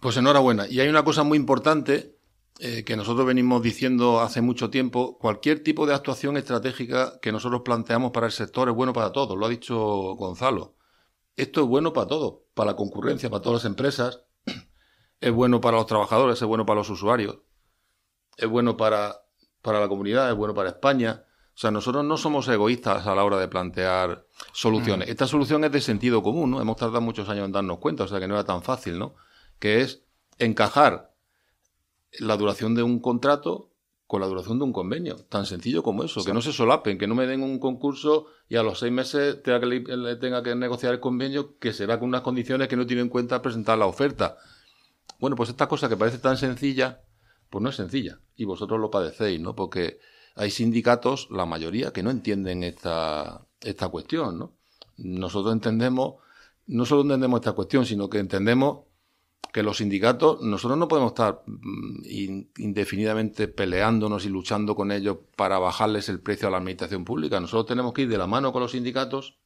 Pues 0.00 0.16
enhorabuena. 0.16 0.66
Y 0.66 0.80
hay 0.80 0.88
una 0.88 1.04
cosa 1.04 1.22
muy 1.22 1.36
importante 1.36 2.16
eh, 2.58 2.84
que 2.84 2.96
nosotros 2.96 3.26
venimos 3.26 3.62
diciendo 3.62 4.20
hace 4.20 4.40
mucho 4.40 4.70
tiempo. 4.70 5.18
Cualquier 5.18 5.62
tipo 5.62 5.86
de 5.86 5.94
actuación 5.94 6.38
estratégica 6.38 7.20
que 7.20 7.32
nosotros 7.32 7.60
planteamos 7.62 8.10
para 8.10 8.26
el 8.26 8.32
sector 8.32 8.70
es 8.70 8.74
bueno 8.74 8.94
para 8.94 9.12
todos. 9.12 9.36
Lo 9.36 9.44
ha 9.44 9.50
dicho 9.50 9.76
Gonzalo. 10.14 10.74
Esto 11.36 11.60
es 11.60 11.66
bueno 11.66 11.92
para 11.92 12.06
todos. 12.06 12.40
Para 12.54 12.70
la 12.70 12.76
concurrencia, 12.76 13.28
para 13.28 13.42
todas 13.42 13.62
las 13.62 13.70
empresas. 13.70 14.24
Es 15.22 15.32
bueno 15.32 15.60
para 15.60 15.76
los 15.76 15.84
trabajadores, 15.84 16.40
es 16.40 16.48
bueno 16.48 16.64
para 16.64 16.78
los 16.78 16.88
usuarios. 16.88 17.40
Es 18.38 18.48
bueno 18.48 18.78
para, 18.78 19.16
para 19.60 19.78
la 19.78 19.86
comunidad, 19.86 20.30
es 20.30 20.34
bueno 20.34 20.54
para 20.54 20.70
España. 20.70 21.26
O 21.54 21.58
sea, 21.58 21.70
nosotros 21.70 22.02
no 22.06 22.16
somos 22.16 22.48
egoístas 22.48 23.06
a 23.06 23.14
la 23.14 23.22
hora 23.22 23.36
de 23.36 23.46
plantear 23.46 24.24
soluciones. 24.54 25.08
Mm. 25.08 25.10
Esta 25.10 25.26
solución 25.26 25.62
es 25.64 25.72
de 25.72 25.82
sentido 25.82 26.22
común, 26.22 26.52
¿no? 26.52 26.62
Hemos 26.62 26.76
tardado 26.76 27.02
muchos 27.02 27.28
años 27.28 27.44
en 27.44 27.52
darnos 27.52 27.76
cuenta, 27.80 28.04
o 28.04 28.08
sea 28.08 28.18
que 28.18 28.26
no 28.26 28.32
era 28.32 28.44
tan 28.44 28.62
fácil, 28.62 28.98
¿no? 28.98 29.14
Que 29.60 29.82
es 29.82 30.02
encajar 30.38 31.14
la 32.18 32.36
duración 32.36 32.74
de 32.74 32.82
un 32.82 32.98
contrato 32.98 33.70
con 34.08 34.20
la 34.20 34.26
duración 34.26 34.58
de 34.58 34.64
un 34.64 34.72
convenio. 34.72 35.14
Tan 35.28 35.46
sencillo 35.46 35.84
como 35.84 36.02
eso, 36.02 36.24
que 36.24 36.34
no 36.34 36.42
se 36.42 36.52
solapen, 36.52 36.98
que 36.98 37.06
no 37.06 37.14
me 37.14 37.28
den 37.28 37.44
un 37.44 37.60
concurso 37.60 38.26
y 38.48 38.56
a 38.56 38.64
los 38.64 38.80
seis 38.80 38.90
meses 38.90 39.40
tenga 39.44 39.60
que, 39.60 40.16
tenga 40.20 40.42
que 40.42 40.56
negociar 40.56 40.94
el 40.94 40.98
convenio 40.98 41.56
que 41.58 41.72
se 41.72 41.86
va 41.86 42.00
con 42.00 42.08
unas 42.08 42.22
condiciones 42.22 42.66
que 42.66 42.74
no 42.74 42.86
tienen 42.86 43.04
en 43.04 43.08
cuenta 43.08 43.40
presentar 43.40 43.78
la 43.78 43.86
oferta. 43.86 44.36
Bueno, 45.20 45.36
pues 45.36 45.50
esta 45.50 45.68
cosa 45.68 45.88
que 45.88 45.96
parece 45.96 46.18
tan 46.18 46.36
sencilla, 46.36 47.02
Pues 47.50 47.62
no 47.62 47.68
es 47.68 47.76
sencilla. 47.76 48.18
Y 48.34 48.44
vosotros 48.46 48.80
lo 48.80 48.90
padecéis, 48.90 49.40
¿no? 49.40 49.54
Porque 49.54 50.00
hay 50.34 50.50
sindicatos, 50.50 51.28
la 51.30 51.46
mayoría, 51.46 51.92
que 51.92 52.02
no 52.02 52.10
entienden 52.10 52.62
esta, 52.64 53.46
esta 53.60 53.88
cuestión, 53.88 54.38
¿no? 54.38 54.54
Nosotros 54.96 55.52
entendemos, 55.52 56.14
no 56.66 56.84
solo 56.84 57.02
entendemos 57.02 57.40
esta 57.40 57.52
cuestión, 57.52 57.86
sino 57.86 58.08
que 58.08 58.18
entendemos 58.18 58.89
que 59.52 59.62
los 59.62 59.78
sindicatos, 59.78 60.42
nosotros 60.42 60.78
no 60.78 60.88
podemos 60.88 61.10
estar 61.10 61.42
mm, 61.46 62.02
indefinidamente 62.58 63.48
peleándonos 63.48 64.24
y 64.24 64.28
luchando 64.28 64.74
con 64.74 64.92
ellos 64.92 65.18
para 65.36 65.58
bajarles 65.58 66.08
el 66.08 66.20
precio 66.20 66.48
a 66.48 66.50
la 66.50 66.58
administración 66.58 67.04
pública. 67.04 67.40
Nosotros 67.40 67.66
tenemos 67.66 67.92
que 67.92 68.02
ir 68.02 68.08
de 68.08 68.18
la 68.18 68.26
mano 68.26 68.52
con 68.52 68.62
los 68.62 68.72
sindicatos 68.72 69.38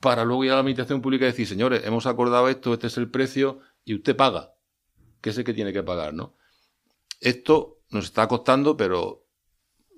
para 0.00 0.24
luego 0.24 0.44
ir 0.44 0.50
a 0.50 0.54
la 0.54 0.60
administración 0.60 1.02
pública 1.02 1.24
y 1.24 1.28
decir, 1.28 1.46
señores, 1.46 1.84
hemos 1.84 2.06
acordado 2.06 2.48
esto, 2.48 2.72
este 2.74 2.86
es 2.86 2.96
el 2.96 3.10
precio 3.10 3.60
y 3.84 3.94
usted 3.94 4.16
paga, 4.16 4.54
que 5.20 5.30
es 5.30 5.38
el 5.38 5.44
que 5.44 5.54
tiene 5.54 5.72
que 5.72 5.82
pagar, 5.82 6.14
¿no? 6.14 6.34
Esto 7.20 7.80
nos 7.90 8.04
está 8.04 8.28
costando, 8.28 8.76
pero 8.76 9.26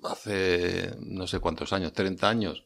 hace 0.03 0.95
no 0.99 1.27
sé 1.27 1.39
cuántos 1.39 1.73
años, 1.73 1.93
30 1.93 2.29
años, 2.29 2.65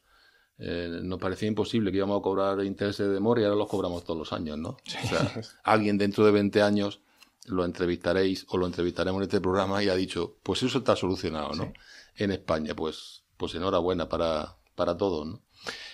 eh, 0.60 1.00
nos 1.02 1.20
parecía 1.20 1.48
imposible 1.48 1.92
que 1.92 1.98
íbamos 1.98 2.20
a 2.20 2.22
cobrar 2.22 2.64
intereses 2.64 3.10
de 3.10 3.20
mora 3.20 3.42
y 3.42 3.44
ahora 3.46 3.56
los 3.56 3.68
cobramos 3.68 4.04
todos 4.04 4.20
los 4.20 4.34
años, 4.34 4.58
¿no? 4.58 4.70
O 4.70 5.08
sea, 5.08 5.42
alguien 5.64 5.98
dentro 5.98 6.26
de 6.26 6.32
20 6.32 6.62
años 6.62 7.02
lo 7.46 7.66
entrevistaréis 7.66 8.46
o 8.50 8.58
lo 8.58 8.66
entrevistaremos 8.66 9.20
en 9.20 9.24
este 9.24 9.42
programa 9.42 9.84
y 9.84 9.90
ha 9.90 9.96
dicho, 9.96 10.38
pues 10.44 10.64
eso 10.64 10.78
está 10.80 10.96
solucionado, 10.96 11.54
¿no? 11.54 11.74
En 12.16 12.32
España, 12.32 12.76
pues, 12.76 13.24
pues 13.38 13.56
enhorabuena 13.56 14.08
para, 14.08 14.58
para 14.76 14.96
todos, 14.96 15.28
¿no? 15.28 15.42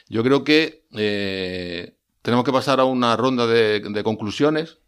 Yo 0.09 0.23
creo 0.23 0.43
que 0.43 0.85
eh, 0.93 1.95
tenemos 2.21 2.43
que 2.43 2.51
pasar 2.51 2.79
a 2.79 2.85
una 2.85 3.15
ronda 3.15 3.45
de, 3.45 4.01
conclusiones 4.03 4.79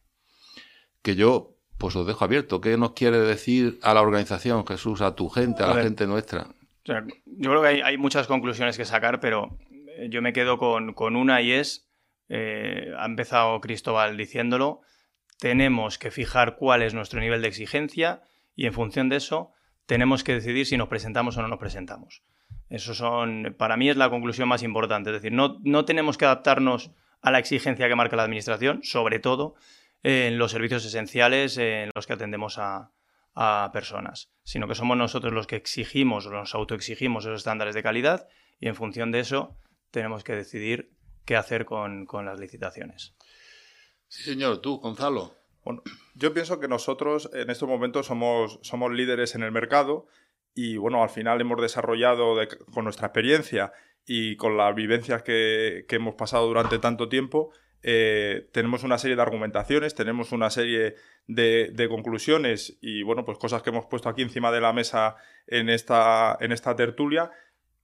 que 1.02 1.16
yo 1.16 1.56
pues 1.78 1.96
os 1.96 2.06
dejo 2.06 2.26
abierto. 2.26 2.62
¿Qué 2.62 2.78
nos 2.78 2.92
quiere 2.92 3.20
decir 3.20 3.80
a 3.82 3.94
la 3.94 4.02
organización, 4.02 4.66
Jesús, 4.66 5.02
a 5.02 5.16
tu 5.16 5.30
gente, 5.30 5.64
a, 5.64 5.74
la 5.74 5.84
gente 5.84 6.06
nuestra? 6.06 6.48
Yo 6.84 7.50
creo 7.50 7.62
que 7.62 7.84
hay, 7.84 7.98
muchas 7.98 8.28
conclusiones 8.28 8.78
que 8.78 8.86
sacar, 8.86 9.20
pero 9.20 9.58
eh, 9.98 10.08
yo 10.10 10.22
me 10.22 10.34
quedo 10.34 10.58
con, 10.58 11.16
una 11.16 11.42
y 11.42 11.52
es, 11.52 11.90
eh, 12.30 12.92
ha 12.98 13.06
empezado 13.06 13.60
Cristóbal 13.62 14.18
diciéndolo, 14.18 14.82
tenemos 15.40 15.98
que 15.98 16.12
fijar 16.12 16.56
cuál 16.56 16.82
es 16.82 16.94
nuestro 16.94 17.20
nivel 17.20 17.42
de 17.42 17.48
exigencia 17.48 18.22
y 18.56 18.66
en 18.66 18.74
función 18.74 19.10
de 19.10 19.18
eso 19.18 19.54
tenemos 19.86 20.24
que 20.24 20.34
decidir 20.34 20.66
si 20.66 20.78
nos 20.78 20.88
presentamos 20.88 21.38
o 21.38 21.42
no 21.42 21.48
nos 21.48 21.60
presentamos. 21.60 22.24
Eso 22.70 22.94
son, 22.94 23.56
para 23.58 23.76
mí 23.76 23.90
es 23.90 23.98
la 23.98 24.10
conclusión 24.10 24.48
más 24.48 24.64
importante. 24.64 25.10
Es 25.10 25.16
decir, 25.16 25.34
no, 25.34 25.60
no 25.64 25.84
tenemos 25.84 26.18
que 26.18 26.26
adaptarnos 26.26 26.92
a 27.22 27.32
la 27.32 27.40
exigencia 27.40 27.88
que 27.88 27.96
marca 27.96 28.16
la 28.16 28.24
Administración, 28.24 28.82
sobre 28.84 29.20
todo 29.20 29.56
en 30.04 30.38
los 30.38 30.52
servicios 30.52 30.86
esenciales 30.86 31.58
en 31.58 31.92
los 31.94 32.08
que 32.08 32.14
atendemos 32.14 32.58
a, 32.58 32.92
personas, 33.72 34.32
sino 34.44 34.68
que 34.68 34.76
somos 34.76 34.98
nosotros 34.98 35.34
los 35.34 35.48
que 35.48 35.56
exigimos 35.56 36.26
o 36.26 36.32
nos 36.32 36.54
autoexigimos 36.54 37.26
esos 37.26 37.40
estándares 37.40 37.76
de 37.76 37.84
calidad 37.84 38.28
y 38.60 38.68
en 38.68 38.76
función 38.76 39.12
de 39.12 39.20
eso 39.20 39.58
tenemos 39.90 40.24
que 40.24 40.36
decidir 40.36 40.92
qué 41.26 41.36
hacer 41.36 41.66
con, 41.66 42.06
con 42.06 42.26
las 42.26 42.40
licitaciones. 42.40 43.16
Sí, 44.08 44.24
señor. 44.24 44.60
Tú, 44.60 44.80
Gonzalo. 44.80 45.36
Bueno, 45.64 45.84
yo 46.16 46.34
pienso 46.34 46.60
que 46.60 46.68
nosotros 46.68 47.30
en 47.34 47.50
estos 47.50 47.70
momentos 47.70 48.08
somos, 48.08 48.60
somos 48.64 48.92
líderes 48.92 49.36
en 49.36 49.44
el 49.44 49.52
mercado 49.52 50.08
y 50.54 50.78
bueno, 50.78 51.04
al 51.04 51.10
final 51.10 51.40
hemos 51.40 51.62
desarrollado 51.62 52.36
con 52.74 52.84
nuestra 52.84 53.08
experiencia 53.08 53.72
y 54.06 54.36
con 54.36 54.58
las 54.58 54.74
vivencias 54.76 55.24
que, 55.24 55.86
hemos 55.90 56.16
pasado 56.16 56.48
durante 56.48 56.80
tanto 56.80 57.08
tiempo, 57.08 57.52
eh, 57.84 58.48
tenemos 58.52 58.84
una 58.84 58.98
serie 58.98 59.16
de 59.16 59.22
argumentaciones, 59.22 59.96
tenemos 59.96 60.32
una 60.32 60.50
serie 60.50 60.96
de, 61.28 61.88
conclusiones 61.90 62.78
y 62.82 63.04
bueno, 63.04 63.26
pues 63.26 63.38
cosas 63.38 63.64
que 63.64 63.70
hemos 63.70 63.86
puesto 63.86 64.10
aquí 64.10 64.22
encima 64.22 64.52
de 64.52 64.62
la 64.62 64.74
mesa 64.74 65.16
en 65.48 65.70
esta, 65.70 66.38
en 66.40 66.52
esta 66.52 66.76
tertulia 66.76 67.32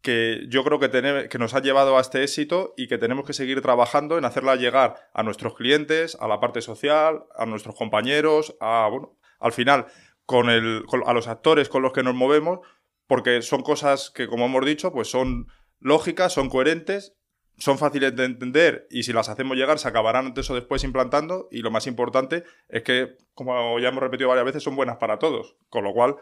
que 0.02 0.46
yo 0.48 0.64
creo 0.64 0.80
que, 0.80 1.28
que 1.30 1.40
nos 1.40 1.54
ha 1.54 1.62
llevado 1.62 1.98
a 1.98 2.02
este 2.02 2.24
éxito 2.24 2.74
y 2.78 2.88
que 2.88 2.98
tenemos 2.98 3.26
que 3.26 3.34
seguir 3.34 3.62
trabajando 3.62 4.18
en 4.18 4.26
hacerla 4.26 4.56
llegar 4.56 5.10
a 5.14 5.24
nuestros 5.24 5.56
clientes, 5.56 6.16
a 6.22 6.28
la 6.28 6.40
parte 6.40 6.62
social, 6.62 7.24
a 7.36 7.46
nuestros 7.46 7.76
compañeros, 7.76 8.56
a, 8.62 8.88
bueno, 8.90 9.18
al 9.40 9.52
final 9.52 9.88
con 10.26 10.50
el, 10.50 10.84
a 11.06 11.14
los 11.14 11.28
actores 11.28 11.70
con 11.70 11.82
los 11.82 11.94
que 11.94 12.04
nos 12.04 12.14
movemos, 12.14 12.60
porque 13.08 13.42
son 13.42 13.64
cosas 13.64 14.12
que, 14.12 14.28
como 14.28 14.46
hemos 14.46 14.66
dicho, 14.66 14.92
pues 14.92 15.10
son 15.10 15.48
lógicas, 15.80 16.34
son 16.34 16.50
coherentes, 16.50 17.17
son 17.58 17.78
fáciles 17.78 18.16
de 18.16 18.26
entender 18.26 18.88
y 18.92 19.04
si 19.04 19.14
las 19.14 19.30
hacemos 19.30 19.58
llegar 19.58 19.80
se 19.80 19.88
acabarán 19.88 20.28
antes 20.28 20.50
o 20.50 20.56
después 20.56 20.84
implantando 20.84 21.48
y 21.52 21.60
lo 21.60 21.72
más 21.72 21.88
importante 21.88 22.44
es 22.70 22.84
que, 22.84 23.18
como 23.34 23.80
ya 23.80 23.90
hemos 23.90 24.02
repetido 24.02 24.30
varias 24.30 24.46
veces, 24.46 24.64
son 24.64 24.76
buenas 24.76 24.98
para 24.98 25.20
todos, 25.20 25.56
con 25.70 25.84
lo 25.84 25.94
cual 25.94 26.18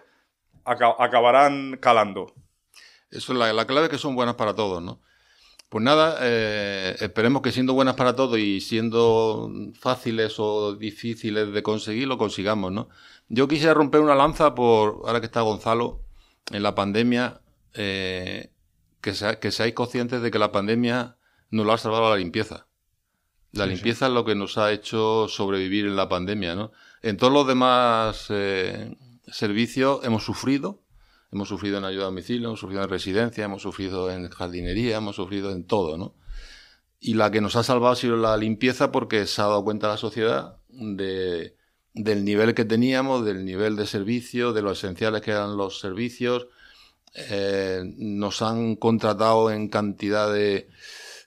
acabarán 0.63 1.77
calando. 1.77 2.33
Eso 3.11 3.33
es 3.33 3.39
la, 3.39 3.51
la 3.53 3.67
clave 3.67 3.89
que 3.89 3.97
son 3.97 4.15
buenas 4.15 4.35
para 4.35 4.55
todos, 4.55 4.81
¿no? 4.81 5.01
Pues 5.69 5.83
nada, 5.83 6.19
eh, 6.21 6.95
esperemos 6.99 7.41
que 7.41 7.51
siendo 7.51 7.73
buenas 7.73 7.95
para 7.95 8.15
todos 8.15 8.37
y 8.37 8.61
siendo 8.61 9.51
fáciles 9.79 10.35
o 10.37 10.75
difíciles 10.75 11.51
de 11.51 11.63
conseguir, 11.63 12.07
lo 12.07 12.17
consigamos, 12.17 12.71
¿no? 12.71 12.87
Yo 13.27 13.47
quisiera 13.47 13.73
romper 13.73 14.01
una 14.01 14.15
lanza 14.15 14.55
por, 14.55 15.01
ahora 15.05 15.19
que 15.19 15.25
está 15.25 15.41
Gonzalo, 15.41 16.01
en 16.51 16.63
la 16.63 16.75
pandemia, 16.75 17.41
eh, 17.73 18.51
que, 19.01 19.13
que, 19.41 19.51
seáis 19.51 19.73
conscientes 19.73 20.21
de 20.21 20.31
que 20.31 20.39
la 20.39 20.51
pandemia 20.51 21.17
nos 21.51 21.65
lo 21.65 21.73
ha 21.73 21.77
salvado 21.77 22.09
la 22.09 22.17
limpieza. 22.17 22.67
La 23.51 23.65
limpieza 23.65 24.07
es 24.07 24.11
lo 24.11 24.25
que 24.25 24.35
nos 24.35 24.57
ha 24.57 24.73
hecho 24.73 25.27
sobrevivir 25.29 25.85
en 25.85 25.95
la 25.95 26.09
pandemia, 26.09 26.55
¿no? 26.55 26.71
En 27.01 27.15
todos 27.15 27.31
los 27.31 27.47
demás 27.47 28.25
eh, 28.29 28.97
servicios 29.27 30.03
hemos 30.03 30.25
sufrido, 30.25 30.81
hemos 31.31 31.47
sufrido 31.47 31.77
en 31.77 31.85
ayuda 31.85 32.03
a 32.03 32.07
domicilio, 32.07 32.49
hemos 32.49 32.59
sufrido 32.59 32.83
en 32.83 32.89
residencia, 32.89 33.45
hemos 33.45 33.61
sufrido 33.61 34.11
en 34.11 34.29
jardinería, 34.29 34.97
hemos 34.97 35.15
sufrido 35.15 35.51
en 35.51 35.65
todo, 35.65 35.97
¿no? 35.97 36.15
Y 36.99 37.13
la 37.13 37.31
que 37.31 37.39
nos 37.39 37.55
ha 37.55 37.63
salvado 37.63 37.93
ha 37.93 37.95
sido 37.95 38.17
la 38.17 38.35
limpieza 38.35 38.91
porque 38.91 39.25
se 39.25 39.41
ha 39.41 39.45
dado 39.45 39.63
cuenta 39.63 39.87
la 39.87 39.97
sociedad 39.97 40.57
de 40.67 41.55
del 41.95 42.25
nivel 42.25 42.53
que 42.53 42.65
teníamos, 42.65 43.25
del 43.25 43.45
nivel 43.45 43.77
de 43.77 43.87
servicio, 43.87 44.51
de 44.51 44.61
lo 44.61 44.71
esenciales 44.73 45.21
que 45.21 45.31
eran 45.31 45.57
los 45.57 45.79
servicios. 45.79 46.47
Eh, 47.15 47.83
nos 47.97 48.41
han 48.41 48.75
contratado 48.75 49.49
en 49.49 49.69
cantidad 49.69 50.31
de, 50.31 50.67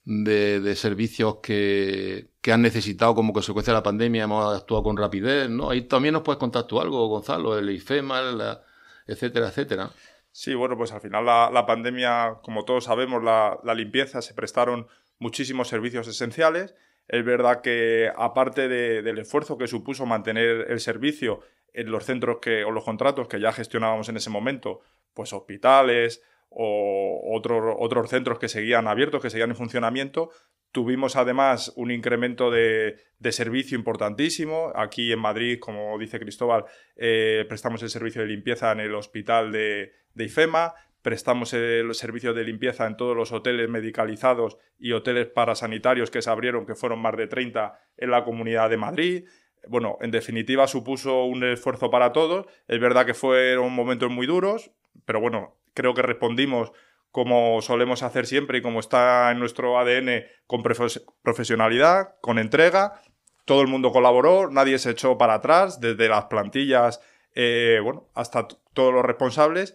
de, 0.08 0.74
servicios 0.74 1.36
que, 1.42 2.28
que, 2.40 2.52
han 2.52 2.62
necesitado 2.62 3.14
como 3.14 3.32
consecuencia 3.32 3.72
de 3.72 3.78
la 3.78 3.82
pandemia, 3.82 4.24
hemos 4.24 4.56
actuado 4.56 4.82
con 4.82 4.96
rapidez, 4.96 5.48
¿no? 5.50 5.70
Ahí 5.70 5.82
también 5.82 6.14
nos 6.14 6.22
puedes 6.22 6.38
contar 6.38 6.64
tú 6.64 6.80
algo, 6.80 7.06
Gonzalo, 7.08 7.58
el 7.58 7.70
IFEMA, 7.70 8.60
etcétera, 9.06 9.48
etcétera. 9.48 9.90
Sí, 10.32 10.54
bueno, 10.54 10.76
pues 10.76 10.92
al 10.92 11.00
final 11.00 11.26
la, 11.26 11.50
la 11.52 11.66
pandemia, 11.66 12.38
como 12.42 12.64
todos 12.64 12.84
sabemos, 12.84 13.22
la, 13.22 13.58
la 13.64 13.74
limpieza, 13.74 14.22
se 14.22 14.34
prestaron 14.34 14.86
muchísimos 15.18 15.68
servicios 15.68 16.06
esenciales 16.08 16.74
es 17.08 17.24
verdad 17.24 17.62
que 17.62 18.12
aparte 18.16 18.68
del 18.68 19.18
esfuerzo 19.18 19.56
que 19.56 19.66
supuso 19.66 20.04
mantener 20.04 20.66
el 20.68 20.78
servicio 20.78 21.40
en 21.72 21.90
los 21.90 22.04
centros 22.04 22.38
que, 22.40 22.64
o 22.64 22.70
los 22.70 22.84
contratos 22.84 23.28
que 23.28 23.40
ya 23.40 23.52
gestionábamos 23.52 24.10
en 24.10 24.18
ese 24.18 24.30
momento, 24.30 24.82
pues 25.14 25.32
hospitales 25.32 26.22
o 26.50 27.34
otros, 27.34 28.10
centros 28.10 28.38
que 28.38 28.48
seguían 28.48 28.88
abiertos, 28.88 29.22
que 29.22 29.30
seguían 29.30 29.50
en 29.50 29.56
funcionamiento, 29.56 30.30
Tuvimos 30.70 31.16
además 31.16 31.72
un 31.76 31.90
incremento 31.90 32.50
de, 32.50 32.98
servicio 33.30 33.76
importantísimo. 33.76 34.70
Aquí 34.74 35.10
en 35.10 35.18
Madrid, 35.18 35.58
como 35.58 35.98
dice 35.98 36.20
Cristóbal, 36.20 36.66
eh, 36.94 37.46
prestamos 37.48 37.82
el 37.82 37.88
servicio 37.88 38.20
de 38.20 38.28
limpieza 38.28 38.70
en 38.72 38.80
el 38.80 38.94
hospital 38.94 39.50
de, 39.50 39.92
de 40.12 40.24
IFEMA 40.24 40.74
prestamos 41.02 41.54
el 41.54 41.94
servicio 41.94 42.34
de 42.34 42.44
limpieza 42.44 42.86
en 42.86 42.96
todos 42.96 43.16
los 43.16 43.32
hoteles 43.32 43.68
medicalizados 43.68 44.58
y 44.78 44.92
hoteles 44.92 45.26
parasanitarios 45.26 46.10
que 46.10 46.20
se 46.22 46.28
abrieron, 46.28 46.66
que 46.66 46.74
fueron 46.74 47.00
más 47.00 47.16
de 47.16 47.26
30 47.26 47.78
en 47.96 48.10
la 48.10 48.24
Comunidad 48.24 48.68
de 48.68 48.76
Madrid. 48.76 49.24
Bueno, 49.68 49.96
en 50.00 50.10
definitiva 50.10 50.66
supuso 50.66 51.24
un 51.24 51.44
esfuerzo 51.44 51.90
para 51.90 52.12
todos. 52.12 52.46
Es 52.66 52.80
verdad 52.80 53.06
que 53.06 53.14
fueron 53.14 53.72
momentos 53.72 54.10
muy 54.10 54.26
duros, 54.26 54.70
pero 55.04 55.20
bueno, 55.20 55.56
creo 55.74 55.94
que 55.94 56.02
respondimos 56.02 56.72
como 57.10 57.62
solemos 57.62 58.02
hacer 58.02 58.26
siempre 58.26 58.58
y 58.58 58.62
como 58.62 58.80
está 58.80 59.30
en 59.30 59.38
nuestro 59.38 59.78
ADN, 59.78 60.24
con 60.46 60.62
profesionalidad, 60.62 62.16
con 62.20 62.38
entrega. 62.38 63.00
Todo 63.44 63.62
el 63.62 63.66
mundo 63.66 63.92
colaboró, 63.92 64.50
nadie 64.50 64.78
se 64.78 64.90
echó 64.90 65.16
para 65.16 65.34
atrás, 65.34 65.80
desde 65.80 66.08
las 66.08 66.26
plantillas, 66.26 67.00
eh, 67.34 67.80
bueno, 67.82 68.08
hasta 68.14 68.46
todos 68.74 68.92
los 68.92 69.04
responsables 69.04 69.74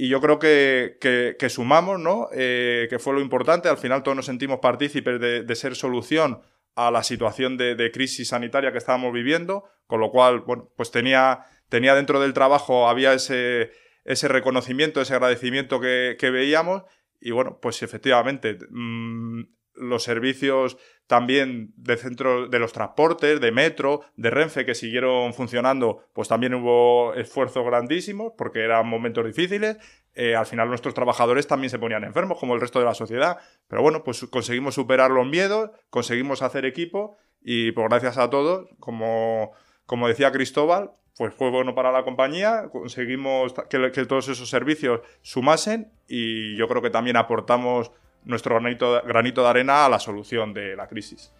y 0.00 0.08
yo 0.08 0.20
creo 0.20 0.38
que, 0.38 0.96
que, 1.00 1.48
sumamos, 1.48 1.98
¿no? 1.98 2.28
Eh, 2.32 2.86
que 2.88 3.00
fue 3.00 3.14
lo 3.14 3.20
importante. 3.20 3.68
Al 3.68 3.78
final 3.78 4.04
todos 4.04 4.16
nos 4.16 4.26
sentimos 4.26 4.60
partícipes 4.60 5.18
de, 5.18 5.56
ser 5.56 5.74
solución 5.74 6.40
a 6.76 6.92
la 6.92 7.02
situación 7.02 7.56
de, 7.56 7.90
crisis 7.92 8.28
sanitaria 8.28 8.70
que 8.70 8.78
estábamos 8.78 9.12
viviendo, 9.12 9.64
con 9.88 9.98
lo 9.98 10.12
cual, 10.12 10.38
bueno, 10.38 10.70
pues 10.76 10.92
tenía, 10.92 11.46
tenía 11.68 11.96
dentro 11.96 12.20
del 12.20 12.32
trabajo, 12.32 12.88
había 12.88 13.12
ese, 13.12 13.72
ese 14.04 14.28
reconocimiento, 14.28 15.00
ese 15.00 15.14
agradecimiento 15.14 15.80
que, 15.80 16.16
veíamos 16.20 16.82
y 17.20 17.32
bueno, 17.32 17.58
pues 17.60 17.82
efectivamente, 17.82 18.58
mm, 18.70 19.42
los 19.74 20.02
servicios 20.02 20.76
también 21.06 21.72
de 21.76 21.96
centro 21.96 22.48
de 22.48 22.58
los 22.58 22.72
transportes, 22.72 23.40
de 23.40 23.52
metro, 23.52 24.02
de 24.16 24.30
Renfe 24.30 24.66
que 24.66 24.74
siguieron 24.74 25.32
funcionando, 25.32 26.04
pues 26.12 26.28
también 26.28 26.54
hubo 26.54 27.14
esfuerzos 27.14 27.64
grandísimos 27.64 28.32
porque 28.36 28.60
eran 28.60 28.86
momentos 28.86 29.24
difíciles. 29.24 29.78
Eh, 30.14 30.34
al 30.34 30.46
final 30.46 30.68
nuestros 30.68 30.94
trabajadores 30.94 31.46
también 31.46 31.70
se 31.70 31.78
ponían 31.78 32.04
enfermos 32.04 32.38
como 32.38 32.54
el 32.54 32.60
resto 32.60 32.78
de 32.78 32.84
la 32.84 32.94
sociedad. 32.94 33.38
Pero 33.68 33.82
bueno, 33.82 34.04
pues 34.04 34.26
conseguimos 34.26 34.74
superar 34.74 35.10
los 35.10 35.26
miedos, 35.26 35.70
conseguimos 35.90 36.42
hacer 36.42 36.66
equipo 36.66 37.16
y 37.40 37.72
pues 37.72 37.88
gracias 37.88 38.18
a 38.18 38.28
todos, 38.28 38.68
como, 38.78 39.52
como 39.86 40.08
decía 40.08 40.32
Cristóbal, 40.32 40.92
pues 41.18 41.34
fue 41.34 41.50
bueno 41.50 41.74
para 41.74 41.90
la 41.90 42.04
compañía, 42.04 42.68
conseguimos 42.70 43.52
que, 43.68 43.90
que 43.90 44.06
todos 44.06 44.28
esos 44.28 44.48
servicios 44.48 45.00
sumasen 45.20 45.90
y 46.06 46.56
yo 46.56 46.68
creo 46.68 46.80
que 46.80 46.90
también 46.90 47.16
aportamos 47.16 47.90
nuestro 48.24 48.54
granito, 48.54 49.02
granito 49.04 49.42
de 49.42 49.48
arena 49.48 49.84
a 49.84 49.88
la 49.88 49.98
solución 49.98 50.54
de 50.54 50.76
la 50.76 50.86
crisis. 50.86 51.32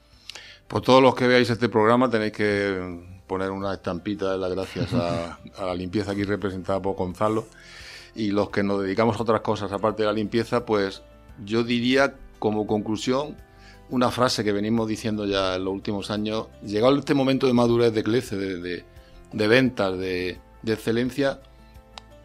Por 0.66 0.82
todos 0.82 1.00
los 1.00 1.14
que 1.14 1.28
veáis 1.28 1.48
este 1.48 1.68
programa 1.68 2.10
tenéis 2.10 2.32
que 2.32 2.98
poner 3.28 3.52
una 3.52 3.74
estampita 3.74 4.32
de 4.32 4.38
las 4.38 4.50
gracias 4.50 4.92
a, 4.94 5.38
la 5.60 5.74
limpieza 5.76 6.10
aquí 6.10 6.24
representada 6.24 6.82
por 6.82 6.96
Gonzalo. 6.96 7.46
Y 8.16 8.32
los 8.32 8.50
que 8.50 8.64
nos 8.64 8.82
dedicamos 8.82 9.16
a 9.16 9.22
otras 9.22 9.42
cosas 9.42 9.70
aparte 9.70 10.02
de 10.02 10.08
la 10.08 10.12
limpieza, 10.12 10.66
pues 10.66 11.02
yo 11.44 11.62
diría 11.62 12.16
como 12.40 12.66
conclusión 12.66 13.36
una 13.90 14.10
frase 14.10 14.42
que 14.42 14.50
venimos 14.50 14.88
diciendo 14.88 15.24
ya 15.24 15.54
en 15.54 15.64
los 15.64 15.72
últimos 15.72 16.10
años. 16.10 16.48
Llegado 16.62 16.98
este 16.98 17.14
momento 17.14 17.46
de 17.46 17.52
madurez 17.52 17.92
de 17.92 18.02
Clece, 18.02 18.36
de, 18.36 18.60
de, 18.60 18.84
ventas, 19.32 19.98
de, 19.98 20.38
de 20.62 20.72
excelencia, 20.72 21.40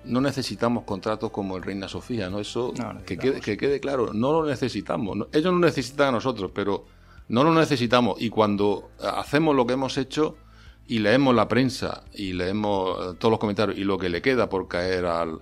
no 0.05 0.21
necesitamos 0.21 0.83
contratos 0.83 1.31
como 1.31 1.57
el 1.57 1.63
Reina 1.63 1.87
Sofía, 1.87 2.29
¿no? 2.29 2.39
Eso 2.39 2.73
que, 3.05 3.17
quede, 3.17 3.39
que, 3.39 3.57
quede, 3.57 3.79
claro, 3.79 4.13
no 4.13 4.33
lo 4.33 4.45
necesitamos. 4.45 5.27
Ellos 5.31 5.53
no 5.53 5.59
necesitan 5.59 6.09
a 6.09 6.11
nosotros, 6.13 6.51
pero 6.53 6.85
no 7.29 7.43
lo 7.43 7.53
necesitamos. 7.53 8.21
Y 8.21 8.29
cuando 8.29 8.89
hacemos 9.01 9.55
lo 9.55 9.65
que 9.65 9.73
hemos 9.73 9.97
hecho 9.97 10.37
y 10.87 10.99
leemos 10.99 11.33
la 11.33 11.47
prensa 11.47 12.03
y 12.13 12.33
leemos 12.33 12.97
eh, 12.99 13.15
todos 13.17 13.31
los 13.31 13.39
comentarios 13.39 13.77
y 13.77 13.83
lo 13.83 13.97
que 13.97 14.09
le 14.09 14.21
queda 14.21 14.49
por 14.49 14.67
caer 14.67 15.05
al, 15.05 15.39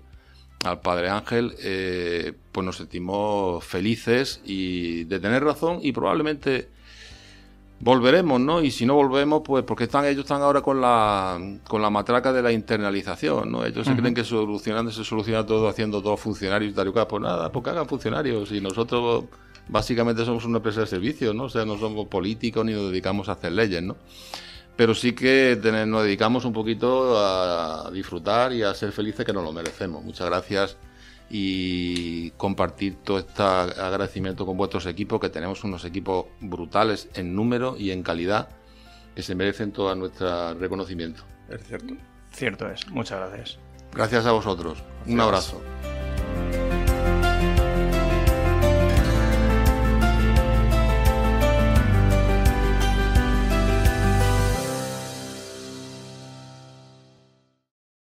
al 0.63 0.81
Padre 0.81 1.09
Ángel, 1.09 1.55
eh, 1.59 2.33
pues 2.51 2.65
nos 2.65 2.77
sentimos 2.77 3.63
felices 3.63 4.41
y 4.45 5.05
de 5.05 5.19
tener 5.19 5.43
razón 5.43 5.79
y 5.81 5.91
probablemente 5.91 6.69
volveremos, 7.81 8.39
¿no? 8.39 8.61
Y 8.61 8.71
si 8.71 8.85
no 8.85 8.95
volvemos, 8.95 9.41
pues 9.43 9.63
porque 9.63 9.85
están 9.85 10.05
ellos 10.05 10.21
están 10.21 10.41
ahora 10.41 10.61
con 10.61 10.79
la 10.79 11.39
con 11.67 11.81
la 11.81 11.89
matraca 11.89 12.31
de 12.31 12.41
la 12.41 12.51
internalización, 12.51 13.51
¿no? 13.51 13.65
Ellos 13.65 13.87
se 13.87 13.95
creen 13.95 14.13
que 14.13 14.23
solucionando 14.23 14.91
se 14.91 15.03
soluciona 15.03 15.45
todo 15.45 15.67
haciendo 15.67 16.01
todos 16.01 16.19
funcionarios 16.19 16.71
y 16.71 16.75
tal 16.75 16.89
y 16.89 16.91
cual. 16.91 17.07
Pues 17.07 17.21
nada, 17.23 17.51
porque 17.51 17.71
hagan 17.71 17.87
funcionarios 17.87 18.51
y 18.51 18.61
nosotros 18.61 19.25
básicamente 19.67 20.23
somos 20.25 20.45
una 20.45 20.57
empresa 20.57 20.81
de 20.81 20.87
servicios, 20.87 21.33
¿no? 21.33 21.43
O 21.43 21.49
sea, 21.49 21.65
no 21.65 21.77
somos 21.77 22.07
políticos 22.07 22.63
ni 22.65 22.73
nos 22.73 22.91
dedicamos 22.91 23.29
a 23.29 23.33
hacer 23.33 23.51
leyes, 23.51 23.81
¿no? 23.81 23.97
Pero 24.75 24.95
sí 24.95 25.13
que 25.13 25.59
nos 25.87 26.03
dedicamos 26.03 26.45
un 26.45 26.53
poquito 26.53 27.17
a 27.17 27.89
disfrutar 27.91 28.53
y 28.53 28.63
a 28.63 28.73
ser 28.73 28.91
felices 28.91 29.25
que 29.25 29.33
nos 29.33 29.43
lo 29.43 29.51
merecemos. 29.51 30.03
Muchas 30.03 30.27
gracias 30.27 30.77
y 31.33 32.31
compartir 32.31 32.97
todo 33.03 33.19
este 33.19 33.41
agradecimiento 33.41 34.45
con 34.45 34.57
vuestros 34.57 34.85
equipos, 34.85 35.21
que 35.21 35.29
tenemos 35.29 35.63
unos 35.63 35.85
equipos 35.85 36.25
brutales 36.41 37.07
en 37.13 37.33
número 37.33 37.77
y 37.77 37.91
en 37.91 38.03
calidad 38.03 38.49
que 39.15 39.23
se 39.23 39.33
merecen 39.33 39.71
todo 39.71 39.95
nuestro 39.95 40.53
reconocimiento. 40.55 41.23
Es 41.49 41.63
cierto. 41.65 41.95
Cierto 42.33 42.69
es. 42.69 42.87
Muchas 42.89 43.19
gracias. 43.19 43.59
Gracias 43.93 44.25
a 44.25 44.31
vosotros. 44.33 44.83
Un 45.05 45.21
abrazo. 45.21 45.61